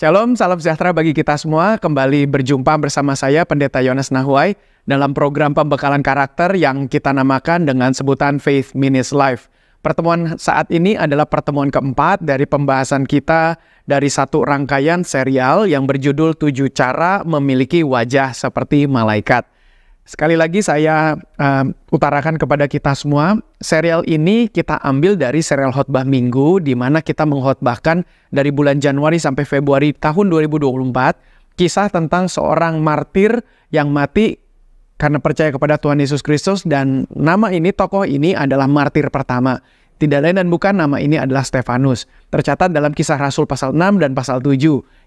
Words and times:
Shalom, 0.00 0.32
salam 0.32 0.56
sejahtera 0.56 0.96
bagi 0.96 1.12
kita 1.12 1.36
semua. 1.36 1.76
Kembali 1.76 2.24
berjumpa 2.24 2.72
bersama 2.80 3.12
saya 3.12 3.44
Pendeta 3.44 3.84
Yones 3.84 4.08
Nahuai 4.08 4.56
dalam 4.88 5.12
program 5.12 5.52
pembekalan 5.52 6.00
karakter 6.00 6.56
yang 6.56 6.88
kita 6.88 7.12
namakan 7.12 7.68
dengan 7.68 7.92
sebutan 7.92 8.40
Faith 8.40 8.72
Minutes 8.72 9.12
Life. 9.12 9.52
Pertemuan 9.84 10.40
saat 10.40 10.72
ini 10.72 10.96
adalah 10.96 11.28
pertemuan 11.28 11.68
keempat 11.68 12.24
dari 12.24 12.48
pembahasan 12.48 13.04
kita 13.04 13.60
dari 13.84 14.08
satu 14.08 14.40
rangkaian 14.40 15.04
serial 15.04 15.68
yang 15.68 15.84
berjudul 15.84 16.32
Tujuh 16.32 16.72
Cara 16.72 17.20
Memiliki 17.20 17.84
Wajah 17.84 18.32
Seperti 18.32 18.88
Malaikat. 18.88 19.59
Sekali 20.04 20.34
lagi 20.34 20.58
saya 20.64 21.14
uh, 21.14 21.64
utarakan 21.94 22.34
kepada 22.34 22.66
kita 22.66 22.96
semua, 22.98 23.38
serial 23.62 24.02
ini 24.10 24.50
kita 24.50 24.80
ambil 24.82 25.14
dari 25.14 25.38
serial 25.38 25.70
khotbah 25.70 26.02
minggu 26.02 26.58
di 26.58 26.74
mana 26.74 26.98
kita 26.98 27.22
mengkhotbahkan 27.28 28.02
dari 28.34 28.50
bulan 28.50 28.82
Januari 28.82 29.22
sampai 29.22 29.46
Februari 29.46 29.94
tahun 29.94 30.32
2024 30.32 31.54
kisah 31.54 31.92
tentang 31.92 32.26
seorang 32.26 32.80
martir 32.80 33.44
yang 33.68 33.92
mati 33.92 34.40
karena 35.00 35.16
percaya 35.16 35.48
kepada 35.48 35.80
Tuhan 35.80 35.96
Yesus 36.00 36.20
Kristus 36.20 36.64
dan 36.64 37.08
nama 37.12 37.48
ini 37.48 37.72
tokoh 37.72 38.04
ini 38.04 38.36
adalah 38.36 38.68
martir 38.68 39.08
pertama. 39.08 39.60
Tidak 40.00 40.16
lain 40.16 40.40
dan 40.40 40.48
bukan 40.48 40.80
nama 40.80 40.96
ini 40.96 41.20
adalah 41.20 41.44
Stefanus. 41.44 42.08
Tercatat 42.32 42.72
dalam 42.72 42.96
kisah 42.96 43.20
Rasul 43.20 43.44
pasal 43.44 43.76
6 43.76 44.00
dan 44.00 44.16
pasal 44.16 44.40
7 44.40 44.56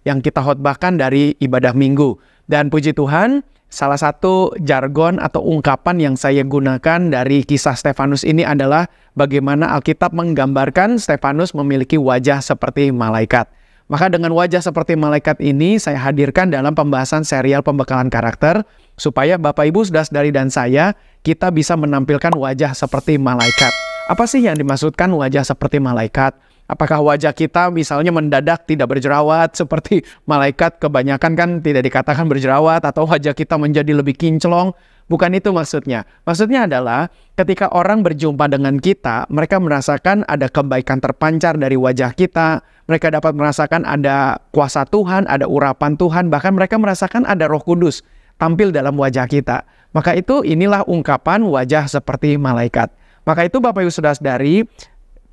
yang 0.06 0.22
kita 0.22 0.46
khotbahkan 0.46 1.02
dari 1.02 1.34
ibadah 1.42 1.74
minggu. 1.74 2.14
Dan 2.46 2.70
puji 2.70 2.94
Tuhan, 2.94 3.42
Salah 3.74 3.98
satu 3.98 4.54
jargon 4.62 5.18
atau 5.18 5.42
ungkapan 5.42 5.98
yang 5.98 6.14
saya 6.14 6.46
gunakan 6.46 7.10
dari 7.10 7.42
kisah 7.42 7.74
Stefanus 7.74 8.22
ini 8.22 8.46
adalah 8.46 8.86
bagaimana 9.18 9.74
Alkitab 9.74 10.14
menggambarkan 10.14 11.02
Stefanus 11.02 11.58
memiliki 11.58 11.98
wajah 11.98 12.38
seperti 12.46 12.94
malaikat. 12.94 13.50
Maka 13.90 14.14
dengan 14.14 14.30
wajah 14.38 14.62
seperti 14.62 14.94
malaikat 14.94 15.42
ini 15.42 15.82
saya 15.82 15.98
hadirkan 15.98 16.54
dalam 16.54 16.78
pembahasan 16.78 17.26
serial 17.26 17.66
pembekalan 17.66 18.14
karakter 18.14 18.62
supaya 18.94 19.42
Bapak 19.42 19.66
Ibu 19.66 19.90
sudah 19.90 20.06
dari 20.06 20.30
dan 20.30 20.54
saya 20.54 20.94
kita 21.26 21.50
bisa 21.50 21.74
menampilkan 21.74 22.38
wajah 22.38 22.78
seperti 22.78 23.18
malaikat. 23.18 23.74
Apa 24.06 24.30
sih 24.30 24.46
yang 24.46 24.54
dimaksudkan 24.54 25.10
wajah 25.10 25.42
seperti 25.42 25.82
malaikat? 25.82 26.38
Apakah 26.74 27.06
wajah 27.06 27.38
kita 27.38 27.70
misalnya 27.70 28.10
mendadak 28.10 28.66
tidak 28.66 28.90
berjerawat 28.90 29.54
seperti 29.54 30.02
malaikat 30.26 30.82
kebanyakan 30.82 31.38
kan 31.38 31.50
tidak 31.62 31.86
dikatakan 31.86 32.26
berjerawat 32.26 32.82
atau 32.82 33.06
wajah 33.06 33.38
kita 33.38 33.62
menjadi 33.62 33.94
lebih 33.94 34.18
kinclong? 34.18 34.74
Bukan 35.06 35.38
itu 35.38 35.54
maksudnya. 35.54 36.10
Maksudnya 36.26 36.66
adalah 36.66 37.14
ketika 37.38 37.70
orang 37.70 38.02
berjumpa 38.02 38.50
dengan 38.50 38.82
kita, 38.82 39.30
mereka 39.30 39.62
merasakan 39.62 40.26
ada 40.26 40.50
kebaikan 40.50 40.98
terpancar 40.98 41.60
dari 41.62 41.78
wajah 41.78 42.18
kita, 42.18 42.66
mereka 42.90 43.14
dapat 43.14 43.38
merasakan 43.38 43.86
ada 43.86 44.42
kuasa 44.50 44.88
Tuhan, 44.90 45.30
ada 45.30 45.46
urapan 45.46 45.94
Tuhan, 45.94 46.34
bahkan 46.34 46.58
mereka 46.58 46.82
merasakan 46.82 47.30
ada 47.30 47.46
Roh 47.46 47.62
Kudus 47.62 48.02
tampil 48.42 48.74
dalam 48.74 48.98
wajah 48.98 49.30
kita. 49.30 49.68
Maka 49.94 50.18
itu 50.18 50.42
inilah 50.42 50.82
ungkapan 50.90 51.46
wajah 51.46 51.86
seperti 51.86 52.42
malaikat. 52.42 52.90
Maka 53.24 53.48
itu 53.48 53.64
Bapak 53.64 53.88
Ibu 53.88 53.92
Saudara-saudari, 53.92 54.68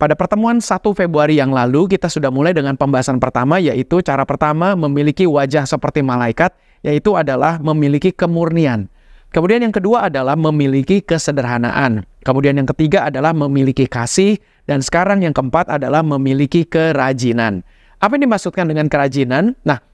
pada 0.01 0.17
pertemuan 0.17 0.65
1 0.65 0.81
Februari 0.97 1.37
yang 1.37 1.53
lalu 1.53 1.85
kita 1.85 2.09
sudah 2.09 2.33
mulai 2.33 2.57
dengan 2.57 2.73
pembahasan 2.73 3.21
pertama 3.21 3.61
yaitu 3.61 4.01
cara 4.01 4.25
pertama 4.25 4.73
memiliki 4.73 5.29
wajah 5.29 5.69
seperti 5.69 6.01
malaikat 6.01 6.57
yaitu 6.81 7.21
adalah 7.21 7.61
memiliki 7.61 8.09
kemurnian. 8.09 8.89
Kemudian 9.29 9.61
yang 9.61 9.77
kedua 9.77 10.09
adalah 10.09 10.41
memiliki 10.41 11.05
kesederhanaan. 11.05 12.09
Kemudian 12.25 12.57
yang 12.57 12.65
ketiga 12.73 13.13
adalah 13.13 13.37
memiliki 13.37 13.85
kasih 13.85 14.41
dan 14.65 14.81
sekarang 14.81 15.21
yang 15.21 15.37
keempat 15.37 15.69
adalah 15.69 16.01
memiliki 16.01 16.65
kerajinan. 16.65 17.61
Apa 18.01 18.17
yang 18.17 18.33
dimaksudkan 18.33 18.73
dengan 18.73 18.89
kerajinan? 18.89 19.53
Nah, 19.69 19.85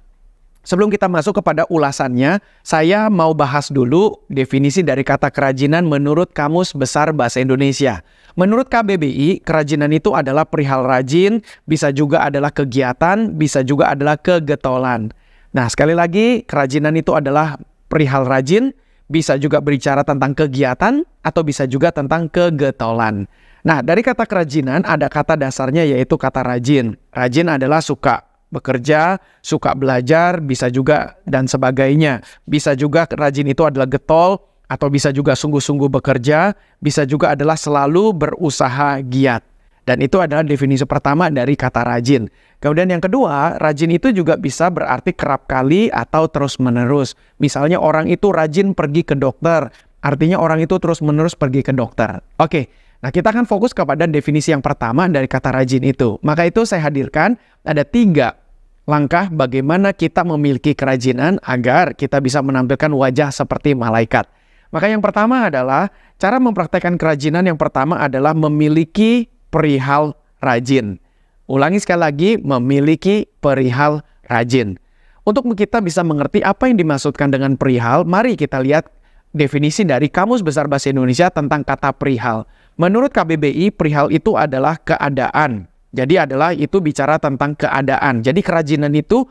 Sebelum 0.66 0.90
kita 0.90 1.06
masuk 1.06 1.38
kepada 1.38 1.62
ulasannya, 1.70 2.42
saya 2.66 3.06
mau 3.06 3.30
bahas 3.38 3.70
dulu 3.70 4.18
definisi 4.26 4.82
dari 4.82 5.06
kata 5.06 5.30
kerajinan 5.30 5.86
menurut 5.86 6.34
Kamus 6.34 6.74
Besar 6.74 7.14
Bahasa 7.14 7.38
Indonesia. 7.38 8.02
Menurut 8.34 8.66
KBBI, 8.66 9.46
kerajinan 9.46 9.94
itu 9.94 10.18
adalah 10.18 10.42
perihal 10.42 10.82
rajin, 10.82 11.38
bisa 11.70 11.94
juga 11.94 12.26
adalah 12.26 12.50
kegiatan, 12.50 13.30
bisa 13.38 13.62
juga 13.62 13.94
adalah 13.94 14.18
kegetolan. 14.18 15.14
Nah, 15.54 15.70
sekali 15.70 15.94
lagi, 15.94 16.42
kerajinan 16.42 16.98
itu 16.98 17.14
adalah 17.14 17.62
perihal 17.86 18.26
rajin, 18.26 18.74
bisa 19.06 19.38
juga 19.38 19.62
berbicara 19.62 20.02
tentang 20.02 20.34
kegiatan, 20.34 21.06
atau 21.22 21.46
bisa 21.46 21.70
juga 21.70 21.94
tentang 21.94 22.26
kegetolan. 22.26 23.30
Nah, 23.62 23.86
dari 23.86 24.02
kata 24.02 24.26
kerajinan 24.26 24.82
ada 24.82 25.06
kata 25.06 25.38
dasarnya 25.38 25.86
yaitu 25.86 26.18
kata 26.18 26.42
rajin. 26.42 26.98
Rajin 27.14 27.54
adalah 27.54 27.78
suka, 27.78 28.25
bekerja, 28.50 29.18
suka 29.42 29.74
belajar, 29.74 30.38
bisa 30.42 30.70
juga 30.70 31.18
dan 31.26 31.50
sebagainya. 31.50 32.22
Bisa 32.46 32.78
juga 32.78 33.06
rajin 33.10 33.46
itu 33.50 33.62
adalah 33.66 33.90
getol 33.90 34.38
atau 34.66 34.88
bisa 34.90 35.14
juga 35.14 35.38
sungguh-sungguh 35.38 35.90
bekerja, 35.90 36.54
bisa 36.82 37.06
juga 37.06 37.34
adalah 37.34 37.54
selalu 37.54 38.14
berusaha 38.14 38.98
giat. 39.06 39.42
Dan 39.86 40.02
itu 40.02 40.18
adalah 40.18 40.42
definisi 40.42 40.82
pertama 40.82 41.30
dari 41.30 41.54
kata 41.54 41.86
rajin. 41.86 42.26
Kemudian 42.58 42.90
yang 42.90 42.98
kedua, 42.98 43.54
rajin 43.62 43.94
itu 43.94 44.10
juga 44.10 44.34
bisa 44.34 44.66
berarti 44.66 45.14
kerap 45.14 45.46
kali 45.46 45.86
atau 45.94 46.26
terus-menerus. 46.26 47.14
Misalnya 47.38 47.78
orang 47.78 48.10
itu 48.10 48.34
rajin 48.34 48.74
pergi 48.74 49.06
ke 49.06 49.14
dokter, 49.14 49.70
artinya 50.02 50.42
orang 50.42 50.58
itu 50.58 50.74
terus-menerus 50.82 51.38
pergi 51.38 51.62
ke 51.62 51.70
dokter. 51.70 52.18
Oke, 52.42 52.66
Nah, 53.06 53.14
kita 53.14 53.30
akan 53.30 53.46
fokus 53.46 53.70
kepada 53.70 54.02
definisi 54.10 54.50
yang 54.50 54.58
pertama 54.58 55.06
dari 55.06 55.30
kata 55.30 55.54
rajin 55.54 55.86
itu. 55.86 56.18
Maka 56.26 56.50
itu 56.50 56.66
saya 56.66 56.90
hadirkan 56.90 57.38
ada 57.62 57.86
tiga 57.86 58.34
langkah 58.82 59.30
bagaimana 59.30 59.94
kita 59.94 60.26
memiliki 60.26 60.74
kerajinan 60.74 61.38
agar 61.46 61.94
kita 61.94 62.18
bisa 62.18 62.42
menampilkan 62.42 62.90
wajah 62.90 63.30
seperti 63.30 63.78
malaikat. 63.78 64.26
Maka 64.74 64.90
yang 64.90 64.98
pertama 64.98 65.46
adalah 65.46 65.94
cara 66.18 66.42
mempraktekkan 66.42 66.98
kerajinan 66.98 67.46
yang 67.46 67.54
pertama 67.54 67.94
adalah 68.02 68.34
memiliki 68.34 69.30
perihal 69.54 70.18
rajin. 70.42 70.98
Ulangi 71.46 71.78
sekali 71.78 72.02
lagi, 72.02 72.30
memiliki 72.42 73.30
perihal 73.38 74.02
rajin. 74.26 74.82
Untuk 75.22 75.46
kita 75.54 75.78
bisa 75.78 76.02
mengerti 76.02 76.42
apa 76.42 76.66
yang 76.66 76.74
dimaksudkan 76.74 77.30
dengan 77.30 77.54
perihal, 77.54 78.02
mari 78.02 78.34
kita 78.34 78.58
lihat 78.58 78.90
definisi 79.30 79.86
dari 79.86 80.10
Kamus 80.10 80.42
Besar 80.42 80.66
Bahasa 80.66 80.90
Indonesia 80.90 81.30
tentang 81.30 81.62
kata 81.62 81.94
perihal. 81.94 82.50
Menurut 82.76 83.08
KBBI, 83.08 83.72
perihal 83.72 84.12
itu 84.12 84.36
adalah 84.36 84.76
keadaan. 84.76 85.64
Jadi 85.96 86.20
adalah 86.20 86.52
itu 86.52 86.76
bicara 86.84 87.16
tentang 87.16 87.56
keadaan. 87.56 88.20
Jadi 88.20 88.44
kerajinan 88.44 88.92
itu 88.92 89.24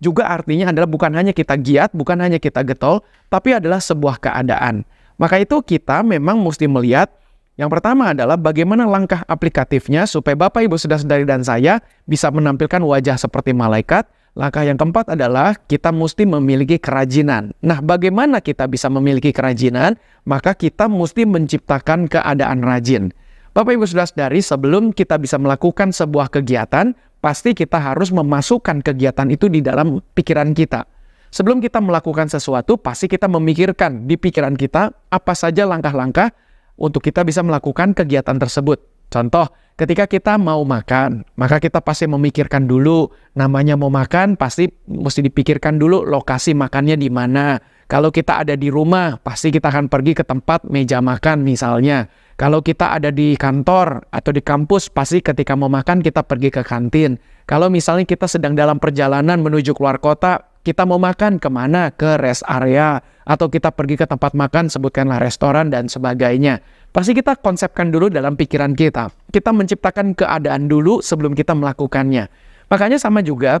juga 0.00 0.32
artinya 0.32 0.72
adalah 0.72 0.88
bukan 0.88 1.12
hanya 1.12 1.36
kita 1.36 1.60
giat, 1.60 1.92
bukan 1.92 2.16
hanya 2.24 2.40
kita 2.40 2.64
getol, 2.64 3.04
tapi 3.28 3.52
adalah 3.52 3.84
sebuah 3.84 4.16
keadaan. 4.16 4.88
Maka 5.20 5.40
itu 5.40 5.60
kita 5.60 6.00
memang 6.04 6.40
mesti 6.40 6.64
melihat 6.64 7.12
yang 7.56 7.72
pertama 7.72 8.12
adalah 8.12 8.36
bagaimana 8.36 8.84
langkah 8.84 9.24
aplikatifnya 9.24 10.04
supaya 10.04 10.36
Bapak 10.36 10.68
Ibu 10.68 10.76
Saudara-saudari 10.76 11.24
dan 11.24 11.40
saya 11.40 11.80
bisa 12.04 12.28
menampilkan 12.28 12.84
wajah 12.84 13.16
seperti 13.16 13.56
malaikat. 13.56 14.04
Langkah 14.36 14.68
yang 14.68 14.76
keempat 14.76 15.16
adalah 15.16 15.56
kita 15.56 15.96
mesti 15.96 16.28
memiliki 16.28 16.76
kerajinan. 16.76 17.56
Nah, 17.64 17.80
bagaimana 17.80 18.44
kita 18.44 18.68
bisa 18.68 18.92
memiliki 18.92 19.32
kerajinan? 19.32 19.96
maka 20.26 20.52
kita 20.58 20.90
mesti 20.90 21.24
menciptakan 21.24 22.10
keadaan 22.10 22.60
rajin. 22.60 23.14
Bapak 23.54 23.72
Ibu 23.72 23.88
sudah 23.88 24.04
sadari 24.04 24.44
sebelum 24.44 24.92
kita 24.92 25.16
bisa 25.16 25.40
melakukan 25.40 25.94
sebuah 25.94 26.28
kegiatan, 26.28 26.92
pasti 27.24 27.56
kita 27.56 27.80
harus 27.80 28.12
memasukkan 28.12 28.84
kegiatan 28.84 29.32
itu 29.32 29.48
di 29.48 29.64
dalam 29.64 30.02
pikiran 30.12 30.52
kita. 30.52 30.84
Sebelum 31.32 31.64
kita 31.64 31.80
melakukan 31.80 32.28
sesuatu, 32.28 32.76
pasti 32.76 33.08
kita 33.08 33.30
memikirkan 33.30 34.04
di 34.04 34.20
pikiran 34.20 34.58
kita 34.58 34.92
apa 35.08 35.32
saja 35.32 35.64
langkah-langkah 35.64 36.36
untuk 36.76 37.00
kita 37.00 37.24
bisa 37.24 37.40
melakukan 37.40 37.96
kegiatan 37.96 38.36
tersebut. 38.36 39.08
Contoh, 39.08 39.48
ketika 39.76 40.08
kita 40.08 40.34
mau 40.40 40.64
makan, 40.64 41.24
maka 41.36 41.60
kita 41.60 41.84
pasti 41.84 42.08
memikirkan 42.08 42.64
dulu 42.64 43.12
namanya 43.36 43.76
mau 43.76 43.92
makan, 43.92 44.34
pasti 44.40 44.68
mesti 44.88 45.24
dipikirkan 45.24 45.76
dulu 45.76 46.04
lokasi 46.04 46.56
makannya 46.56 46.96
di 46.96 47.08
mana 47.12 47.60
kalau 47.86 48.10
kita 48.10 48.42
ada 48.42 48.58
di 48.58 48.66
rumah, 48.66 49.14
pasti 49.22 49.54
kita 49.54 49.70
akan 49.70 49.86
pergi 49.86 50.18
ke 50.18 50.26
tempat 50.26 50.66
meja 50.66 50.98
makan 50.98 51.46
misalnya. 51.46 52.10
Kalau 52.34 52.58
kita 52.58 52.98
ada 52.98 53.14
di 53.14 53.38
kantor 53.38 54.10
atau 54.10 54.34
di 54.34 54.42
kampus, 54.42 54.90
pasti 54.90 55.22
ketika 55.22 55.54
mau 55.54 55.70
makan 55.70 56.02
kita 56.02 56.26
pergi 56.26 56.50
ke 56.50 56.66
kantin. 56.66 57.14
Kalau 57.46 57.70
misalnya 57.70 58.02
kita 58.02 58.26
sedang 58.26 58.58
dalam 58.58 58.82
perjalanan 58.82 59.38
menuju 59.38 59.70
keluar 59.78 60.02
kota, 60.02 60.50
kita 60.66 60.82
mau 60.82 60.98
makan 60.98 61.38
ke 61.38 61.46
mana? 61.46 61.94
Ke 61.94 62.18
rest 62.18 62.42
area. 62.50 62.98
Atau 63.22 63.54
kita 63.54 63.70
pergi 63.70 64.02
ke 64.02 64.06
tempat 64.10 64.34
makan, 64.34 64.66
sebutkanlah 64.66 65.22
restoran 65.22 65.70
dan 65.70 65.86
sebagainya. 65.86 66.66
Pasti 66.96 67.12
kita 67.12 67.36
konsepkan 67.36 67.92
dulu 67.92 68.08
dalam 68.08 68.40
pikiran 68.40 68.72
kita. 68.72 69.12
Kita 69.28 69.52
menciptakan 69.52 70.16
keadaan 70.16 70.64
dulu 70.64 71.04
sebelum 71.04 71.36
kita 71.36 71.52
melakukannya. 71.52 72.24
Makanya 72.72 72.96
sama 72.96 73.20
juga 73.20 73.60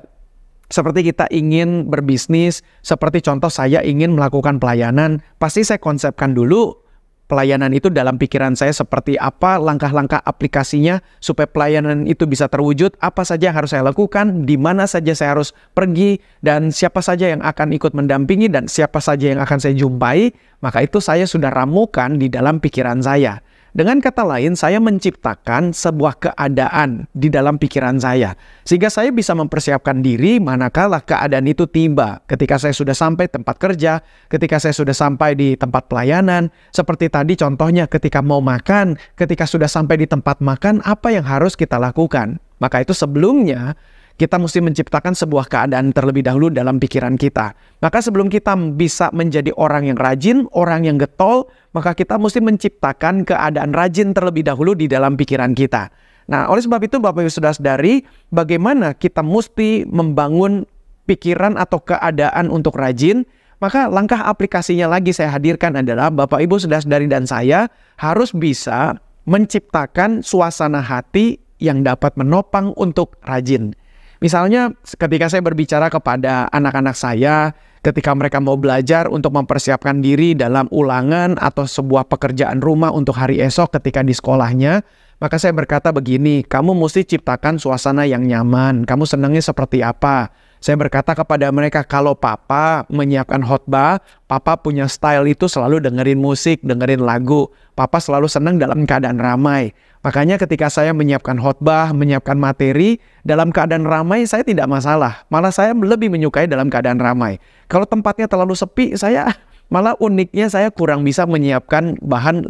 seperti 0.72 1.12
kita 1.12 1.28
ingin 1.28 1.84
berbisnis, 1.92 2.64
seperti 2.80 3.20
contoh 3.20 3.52
saya 3.52 3.84
ingin 3.84 4.16
melakukan 4.16 4.56
pelayanan, 4.56 5.20
pasti 5.36 5.68
saya 5.68 5.76
konsepkan 5.76 6.32
dulu 6.32 6.80
pelayanan 7.26 7.74
itu 7.74 7.90
dalam 7.90 8.16
pikiran 8.16 8.54
saya 8.54 8.70
seperti 8.72 9.18
apa, 9.18 9.58
langkah-langkah 9.58 10.22
aplikasinya 10.22 11.02
supaya 11.18 11.50
pelayanan 11.50 12.06
itu 12.06 12.24
bisa 12.26 12.46
terwujud, 12.46 12.94
apa 13.02 13.22
saja 13.26 13.50
yang 13.50 13.56
harus 13.58 13.74
saya 13.74 13.86
lakukan, 13.86 14.46
di 14.46 14.54
mana 14.54 14.86
saja 14.86 15.12
saya 15.12 15.38
harus 15.38 15.50
pergi, 15.74 16.22
dan 16.42 16.70
siapa 16.70 17.02
saja 17.02 17.30
yang 17.30 17.42
akan 17.42 17.74
ikut 17.74 17.92
mendampingi, 17.92 18.46
dan 18.50 18.70
siapa 18.70 19.02
saja 19.02 19.34
yang 19.34 19.42
akan 19.42 19.58
saya 19.58 19.74
jumpai, 19.74 20.32
maka 20.62 20.86
itu 20.86 21.02
saya 21.02 21.26
sudah 21.26 21.50
ramukan 21.50 22.16
di 22.16 22.30
dalam 22.30 22.62
pikiran 22.62 23.02
saya. 23.02 23.42
Dengan 23.76 24.00
kata 24.00 24.24
lain, 24.24 24.56
saya 24.56 24.80
menciptakan 24.80 25.76
sebuah 25.76 26.16
keadaan 26.16 27.04
di 27.12 27.28
dalam 27.28 27.60
pikiran 27.60 28.00
saya, 28.00 28.32
sehingga 28.64 28.88
saya 28.88 29.12
bisa 29.12 29.36
mempersiapkan 29.36 30.00
diri 30.00 30.40
manakala 30.40 31.04
keadaan 31.04 31.44
itu 31.44 31.68
tiba. 31.68 32.24
Ketika 32.24 32.56
saya 32.56 32.72
sudah 32.72 32.96
sampai 32.96 33.28
tempat 33.28 33.60
kerja, 33.60 34.00
ketika 34.32 34.56
saya 34.56 34.72
sudah 34.72 34.96
sampai 34.96 35.36
di 35.36 35.60
tempat 35.60 35.92
pelayanan, 35.92 36.48
seperti 36.72 37.12
tadi 37.12 37.36
contohnya 37.36 37.84
ketika 37.84 38.24
mau 38.24 38.40
makan, 38.40 38.96
ketika 39.12 39.44
sudah 39.44 39.68
sampai 39.68 40.00
di 40.00 40.08
tempat 40.08 40.40
makan, 40.40 40.80
apa 40.80 41.12
yang 41.12 41.28
harus 41.28 41.52
kita 41.52 41.76
lakukan? 41.76 42.40
Maka 42.56 42.80
itu 42.80 42.96
sebelumnya 42.96 43.76
kita 44.16 44.40
mesti 44.40 44.64
menciptakan 44.64 45.12
sebuah 45.12 45.44
keadaan 45.48 45.92
terlebih 45.92 46.24
dahulu 46.24 46.48
dalam 46.48 46.80
pikiran 46.80 47.20
kita. 47.20 47.52
Maka 47.84 48.00
sebelum 48.00 48.32
kita 48.32 48.56
bisa 48.72 49.12
menjadi 49.12 49.52
orang 49.60 49.92
yang 49.92 49.98
rajin, 50.00 50.48
orang 50.56 50.88
yang 50.88 50.96
getol, 50.96 51.52
maka 51.76 51.92
kita 51.92 52.16
mesti 52.16 52.40
menciptakan 52.40 53.28
keadaan 53.28 53.76
rajin 53.76 54.16
terlebih 54.16 54.48
dahulu 54.48 54.72
di 54.72 54.88
dalam 54.88 55.20
pikiran 55.20 55.52
kita. 55.52 55.92
Nah, 56.26 56.48
oleh 56.50 56.64
sebab 56.64 56.80
itu 56.82 56.96
Bapak 56.98 57.22
Ibu 57.22 57.30
sudah 57.30 57.54
sadari 57.54 58.02
bagaimana 58.34 58.96
kita 58.96 59.22
mesti 59.22 59.86
membangun 59.86 60.66
pikiran 61.06 61.54
atau 61.54 61.78
keadaan 61.78 62.50
untuk 62.50 62.74
rajin, 62.74 63.22
maka 63.62 63.86
langkah 63.86 64.26
aplikasinya 64.26 64.90
lagi 64.90 65.14
saya 65.14 65.30
hadirkan 65.36 65.78
adalah 65.78 66.10
Bapak 66.10 66.42
Ibu 66.42 66.56
sudah 66.58 66.82
sadari 66.82 67.06
dan 67.06 67.28
saya 67.28 67.70
harus 68.00 68.34
bisa 68.34 68.98
menciptakan 69.28 70.24
suasana 70.24 70.82
hati 70.82 71.38
yang 71.62 71.84
dapat 71.86 72.16
menopang 72.18 72.74
untuk 72.74 73.20
rajin. 73.22 73.76
Misalnya 74.20 74.72
ketika 74.82 75.28
saya 75.28 75.44
berbicara 75.44 75.92
kepada 75.92 76.48
anak-anak 76.48 76.96
saya 76.96 77.52
ketika 77.86 78.10
mereka 78.18 78.42
mau 78.42 78.58
belajar 78.58 79.06
untuk 79.06 79.30
mempersiapkan 79.30 80.02
diri 80.02 80.34
dalam 80.34 80.66
ulangan 80.74 81.38
atau 81.38 81.62
sebuah 81.62 82.10
pekerjaan 82.10 82.58
rumah 82.58 82.90
untuk 82.90 83.14
hari 83.14 83.38
esok 83.38 83.78
ketika 83.78 84.02
di 84.02 84.10
sekolahnya, 84.10 84.82
maka 85.22 85.38
saya 85.38 85.54
berkata 85.54 85.94
begini, 85.94 86.42
kamu 86.42 86.74
mesti 86.74 87.06
ciptakan 87.06 87.62
suasana 87.62 88.02
yang 88.04 88.26
nyaman. 88.26 88.82
Kamu 88.82 89.06
senangnya 89.06 89.40
seperti 89.40 89.86
apa? 89.86 90.34
Saya 90.60 90.74
berkata 90.76 91.14
kepada 91.14 91.46
mereka, 91.54 91.86
kalau 91.86 92.18
papa 92.18 92.84
menyiapkan 92.90 93.38
khotbah, 93.40 94.02
papa 94.26 94.58
punya 94.58 94.90
style 94.90 95.30
itu 95.30 95.46
selalu 95.46 95.78
dengerin 95.78 96.18
musik, 96.18 96.58
dengerin 96.66 97.00
lagu. 97.06 97.48
Papa 97.78 98.02
selalu 98.02 98.26
senang 98.26 98.58
dalam 98.58 98.82
keadaan 98.82 99.22
ramai. 99.22 99.70
Makanya 100.06 100.38
ketika 100.38 100.70
saya 100.70 100.94
menyiapkan 100.94 101.34
khotbah, 101.34 101.90
menyiapkan 101.90 102.38
materi, 102.38 103.02
dalam 103.26 103.50
keadaan 103.50 103.82
ramai 103.82 104.22
saya 104.22 104.46
tidak 104.46 104.70
masalah. 104.70 105.26
Malah 105.34 105.50
saya 105.50 105.74
lebih 105.74 106.14
menyukai 106.14 106.46
dalam 106.46 106.70
keadaan 106.70 107.02
ramai. 107.02 107.42
Kalau 107.66 107.90
tempatnya 107.90 108.30
terlalu 108.30 108.54
sepi, 108.54 108.94
saya 108.94 109.34
malah 109.74 109.98
uniknya 109.98 110.46
saya 110.46 110.70
kurang 110.70 111.02
bisa 111.02 111.26
menyiapkan 111.26 111.98
bahan 111.98 112.46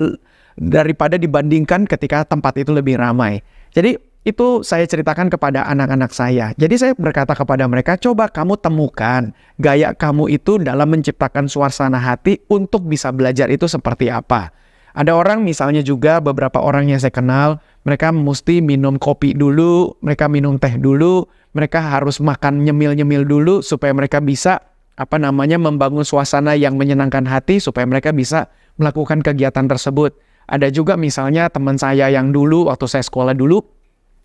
daripada 0.61 1.17
dibandingkan 1.17 1.89
ketika 1.89 2.29
tempat 2.29 2.61
itu 2.61 2.77
lebih 2.77 3.01
ramai. 3.01 3.41
Jadi 3.73 3.97
itu 4.29 4.61
saya 4.61 4.85
ceritakan 4.85 5.33
kepada 5.33 5.65
anak-anak 5.65 6.13
saya. 6.13 6.53
Jadi 6.61 6.77
saya 6.77 6.93
berkata 6.93 7.33
kepada 7.33 7.65
mereka, 7.65 7.97
coba 7.97 8.29
kamu 8.29 8.61
temukan 8.61 9.33
gaya 9.57 9.97
kamu 9.97 10.29
itu 10.29 10.61
dalam 10.61 10.93
menciptakan 10.93 11.49
suasana 11.49 11.97
hati 12.05 12.45
untuk 12.53 12.85
bisa 12.85 13.09
belajar 13.17 13.49
itu 13.49 13.65
seperti 13.65 14.13
apa. 14.13 14.53
Ada 14.97 15.13
orang 15.13 15.45
misalnya 15.45 15.85
juga 15.85 16.25
beberapa 16.25 16.57
orang 16.57 16.89
yang 16.89 16.97
saya 16.97 17.13
kenal, 17.13 17.61
mereka 17.85 18.09
mesti 18.17 18.65
minum 18.65 18.97
kopi 18.97 19.37
dulu, 19.37 19.93
mereka 20.01 20.25
minum 20.25 20.57
teh 20.57 20.73
dulu, 20.81 21.29
mereka 21.53 21.85
harus 21.85 22.17
makan 22.17 22.65
nyemil-nyemil 22.65 23.29
dulu 23.29 23.61
supaya 23.61 23.93
mereka 23.93 24.25
bisa 24.25 24.65
apa 24.97 25.21
namanya 25.21 25.61
membangun 25.61 26.01
suasana 26.01 26.57
yang 26.57 26.81
menyenangkan 26.81 27.29
hati 27.29 27.61
supaya 27.61 27.85
mereka 27.85 28.17
bisa 28.17 28.49
melakukan 28.81 29.21
kegiatan 29.21 29.69
tersebut. 29.69 30.17
Ada 30.49 30.73
juga 30.73 30.97
misalnya 30.97 31.53
teman 31.53 31.77
saya 31.77 32.09
yang 32.09 32.33
dulu 32.33 32.73
waktu 32.73 32.89
saya 32.89 33.05
sekolah 33.05 33.37
dulu, 33.37 33.61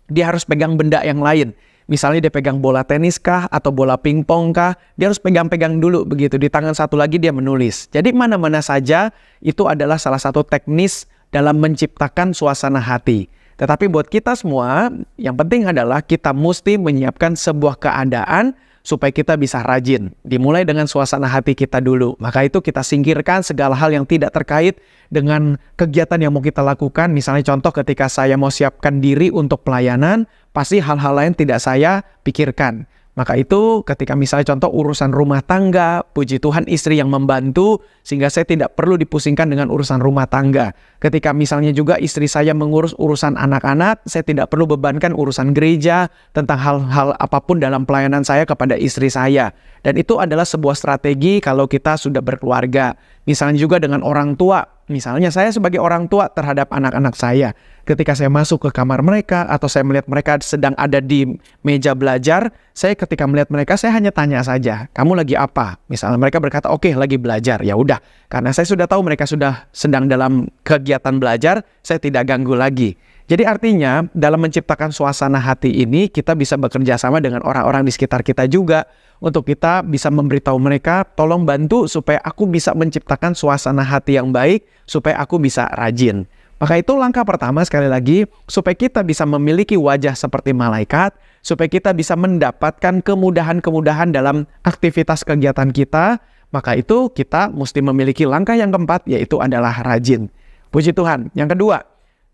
dia 0.08 0.32
harus 0.32 0.48
pegang 0.48 0.80
benda 0.80 1.04
yang 1.04 1.20
lain. 1.20 1.52
Misalnya 1.90 2.28
dia 2.28 2.32
pegang 2.32 2.62
bola 2.62 2.86
tenis 2.86 3.18
kah 3.18 3.50
atau 3.50 3.74
bola 3.74 3.98
pingpong 3.98 4.54
kah, 4.54 4.78
dia 4.94 5.10
harus 5.10 5.18
pegang-pegang 5.18 5.82
dulu 5.82 6.06
begitu. 6.06 6.38
Di 6.38 6.46
tangan 6.46 6.74
satu 6.76 6.94
lagi 6.94 7.18
dia 7.18 7.34
menulis. 7.34 7.90
Jadi 7.90 8.14
mana-mana 8.14 8.62
saja 8.62 9.10
itu 9.42 9.66
adalah 9.66 9.98
salah 9.98 10.20
satu 10.22 10.46
teknis 10.46 11.10
dalam 11.34 11.58
menciptakan 11.58 12.36
suasana 12.36 12.78
hati. 12.78 13.26
Tetapi 13.56 13.86
buat 13.86 14.10
kita 14.10 14.34
semua, 14.34 14.90
yang 15.14 15.38
penting 15.38 15.70
adalah 15.70 16.02
kita 16.02 16.34
mesti 16.34 16.78
menyiapkan 16.78 17.38
sebuah 17.38 17.78
keadaan 17.78 18.58
supaya 18.82 19.14
kita 19.14 19.38
bisa 19.38 19.62
rajin. 19.62 20.10
Dimulai 20.26 20.66
dengan 20.66 20.90
suasana 20.90 21.30
hati 21.30 21.54
kita 21.54 21.78
dulu. 21.78 22.18
Maka 22.18 22.42
itu 22.46 22.58
kita 22.58 22.82
singkirkan 22.82 23.46
segala 23.46 23.78
hal 23.78 23.94
yang 23.94 24.02
tidak 24.02 24.34
terkait 24.34 24.82
dengan 25.08 25.56
kegiatan 25.78 26.18
yang 26.18 26.34
mau 26.34 26.42
kita 26.42 26.60
lakukan. 26.60 27.14
Misalnya 27.14 27.46
contoh 27.46 27.70
ketika 27.70 28.10
saya 28.10 28.34
mau 28.34 28.50
siapkan 28.50 28.98
diri 28.98 29.30
untuk 29.30 29.62
pelayanan, 29.62 30.26
pasti 30.52 30.78
hal-hal 30.78 31.12
lain 31.16 31.32
tidak 31.32 31.58
saya 31.58 32.04
pikirkan. 32.22 32.86
Maka 33.12 33.36
itu 33.36 33.84
ketika 33.84 34.16
misalnya 34.16 34.56
contoh 34.56 34.72
urusan 34.72 35.12
rumah 35.12 35.44
tangga, 35.44 36.00
puji 36.16 36.40
Tuhan 36.40 36.64
istri 36.64 36.96
yang 36.96 37.12
membantu 37.12 37.84
sehingga 38.00 38.32
saya 38.32 38.48
tidak 38.48 38.72
perlu 38.72 38.96
dipusingkan 38.96 39.52
dengan 39.52 39.68
urusan 39.68 40.00
rumah 40.00 40.24
tangga. 40.24 40.72
Ketika 40.96 41.36
misalnya 41.36 41.76
juga 41.76 42.00
istri 42.00 42.24
saya 42.24 42.56
mengurus 42.56 42.96
urusan 42.96 43.36
anak-anak, 43.36 44.00
saya 44.08 44.24
tidak 44.24 44.48
perlu 44.48 44.64
bebankan 44.64 45.12
urusan 45.12 45.52
gereja 45.52 46.08
tentang 46.32 46.56
hal-hal 46.56 47.12
apa 47.20 47.36
pun 47.44 47.60
dalam 47.60 47.84
pelayanan 47.84 48.24
saya 48.24 48.48
kepada 48.48 48.80
istri 48.80 49.12
saya. 49.12 49.52
Dan 49.84 50.00
itu 50.00 50.16
adalah 50.16 50.48
sebuah 50.48 50.72
strategi 50.72 51.44
kalau 51.44 51.68
kita 51.68 52.00
sudah 52.00 52.24
berkeluarga. 52.24 52.96
Misalnya 53.28 53.60
juga 53.60 53.76
dengan 53.76 54.00
orang 54.00 54.40
tua, 54.40 54.64
Misalnya 54.92 55.32
saya 55.32 55.48
sebagai 55.48 55.80
orang 55.80 56.06
tua 56.06 56.28
terhadap 56.28 56.68
anak-anak 56.68 57.16
saya, 57.16 57.56
ketika 57.88 58.12
saya 58.12 58.28
masuk 58.28 58.68
ke 58.68 58.70
kamar 58.70 59.00
mereka 59.00 59.48
atau 59.48 59.66
saya 59.66 59.82
melihat 59.88 60.04
mereka 60.06 60.36
sedang 60.44 60.76
ada 60.76 61.00
di 61.00 61.24
meja 61.64 61.96
belajar, 61.96 62.52
saya 62.76 62.92
ketika 62.92 63.24
melihat 63.24 63.48
mereka 63.48 63.80
saya 63.80 63.96
hanya 63.96 64.12
tanya 64.12 64.44
saja, 64.44 64.92
"Kamu 64.92 65.16
lagi 65.16 65.32
apa?" 65.32 65.80
Misalnya 65.88 66.20
mereka 66.20 66.38
berkata, 66.38 66.68
"Oke, 66.68 66.92
okay, 66.92 67.00
lagi 67.00 67.16
belajar." 67.16 67.64
Ya 67.64 67.74
udah, 67.74 67.98
karena 68.28 68.52
saya 68.52 68.68
sudah 68.68 68.84
tahu 68.84 69.00
mereka 69.00 69.24
sudah 69.24 69.66
sedang 69.72 70.06
dalam 70.06 70.52
kegiatan 70.62 71.16
belajar, 71.16 71.64
saya 71.80 71.96
tidak 71.96 72.28
ganggu 72.28 72.52
lagi. 72.52 72.94
Jadi 73.32 73.48
artinya 73.48 74.04
dalam 74.12 74.44
menciptakan 74.44 74.92
suasana 74.92 75.40
hati 75.40 75.72
ini 75.72 76.12
kita 76.12 76.36
bisa 76.36 76.60
bekerja 76.60 77.00
sama 77.00 77.16
dengan 77.16 77.40
orang-orang 77.40 77.80
di 77.80 77.88
sekitar 77.88 78.20
kita 78.20 78.44
juga 78.44 78.84
untuk 79.24 79.48
kita 79.48 79.80
bisa 79.88 80.12
memberitahu 80.12 80.60
mereka 80.60 81.08
tolong 81.16 81.48
bantu 81.48 81.88
supaya 81.88 82.20
aku 82.20 82.44
bisa 82.44 82.76
menciptakan 82.76 83.32
suasana 83.32 83.88
hati 83.88 84.20
yang 84.20 84.36
baik 84.36 84.68
supaya 84.84 85.16
aku 85.16 85.40
bisa 85.40 85.64
rajin. 85.72 86.28
Maka 86.60 86.76
itu 86.76 86.92
langkah 86.92 87.24
pertama 87.24 87.64
sekali 87.64 87.88
lagi 87.88 88.28
supaya 88.52 88.76
kita 88.76 89.00
bisa 89.00 89.24
memiliki 89.24 89.80
wajah 89.80 90.12
seperti 90.12 90.52
malaikat, 90.52 91.16
supaya 91.40 91.72
kita 91.72 91.96
bisa 91.96 92.12
mendapatkan 92.12 93.00
kemudahan-kemudahan 93.00 94.12
dalam 94.12 94.44
aktivitas 94.60 95.24
kegiatan 95.24 95.72
kita, 95.72 96.20
maka 96.52 96.76
itu 96.76 97.08
kita 97.08 97.48
mesti 97.48 97.80
memiliki 97.80 98.28
langkah 98.28 98.60
yang 98.60 98.68
keempat 98.68 99.08
yaitu 99.08 99.40
adalah 99.40 99.72
rajin. 99.80 100.28
Puji 100.68 100.92
Tuhan. 100.92 101.32
Yang 101.32 101.56
kedua, 101.56 101.91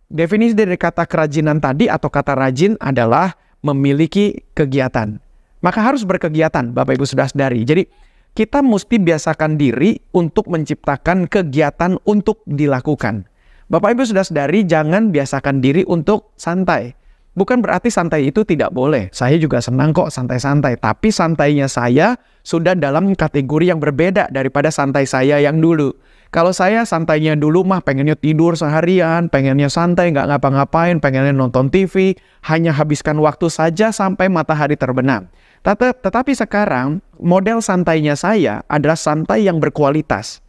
Definisi 0.08 0.56
dari 0.56 0.80
kata 0.80 1.04
kerajinan 1.04 1.60
tadi 1.60 1.84
atau 1.84 2.08
kata 2.08 2.32
rajin 2.32 2.80
adalah 2.80 3.36
memiliki 3.60 4.40
kegiatan. 4.56 5.20
Maka 5.60 5.84
harus 5.84 6.08
berkegiatan, 6.08 6.72
Bapak 6.72 6.96
Ibu 6.96 7.04
sudah 7.04 7.28
sadari. 7.28 7.60
Jadi 7.68 7.84
kita 8.32 8.64
mesti 8.64 8.96
biasakan 8.96 9.60
diri 9.60 10.00
untuk 10.16 10.48
menciptakan 10.48 11.28
kegiatan 11.28 12.00
untuk 12.08 12.40
dilakukan. 12.48 13.28
Bapak 13.68 14.00
Ibu 14.00 14.08
sudah 14.08 14.24
sadari 14.24 14.64
jangan 14.64 15.12
biasakan 15.12 15.60
diri 15.60 15.84
untuk 15.84 16.32
santai. 16.40 16.96
Bukan 17.36 17.60
berarti 17.60 17.92
santai 17.92 18.32
itu 18.32 18.48
tidak 18.48 18.72
boleh. 18.72 19.12
Saya 19.12 19.36
juga 19.36 19.60
senang 19.60 19.92
kok 19.92 20.08
santai-santai. 20.08 20.80
Tapi 20.80 21.12
santainya 21.12 21.68
saya 21.68 22.16
sudah 22.40 22.72
dalam 22.72 23.12
kategori 23.12 23.70
yang 23.70 23.78
berbeda 23.78 24.32
daripada 24.32 24.72
santai 24.72 25.04
saya 25.04 25.36
yang 25.36 25.60
dulu. 25.60 25.92
Kalau 26.28 26.52
saya 26.52 26.84
santainya 26.84 27.32
dulu 27.40 27.64
mah 27.64 27.80
pengennya 27.80 28.12
tidur 28.12 28.52
seharian, 28.52 29.32
pengennya 29.32 29.72
santai 29.72 30.12
nggak 30.12 30.28
ngapa-ngapain, 30.28 31.00
pengennya 31.00 31.32
nonton 31.32 31.72
TV, 31.72 32.20
hanya 32.44 32.76
habiskan 32.76 33.16
waktu 33.24 33.48
saja 33.48 33.88
sampai 33.96 34.28
matahari 34.28 34.76
terbenam. 34.76 35.24
Tet 35.64 35.80
tetapi 35.80 36.36
sekarang 36.36 37.00
model 37.16 37.64
santainya 37.64 38.12
saya 38.12 38.60
adalah 38.68 39.00
santai 39.00 39.48
yang 39.48 39.56
berkualitas. 39.56 40.44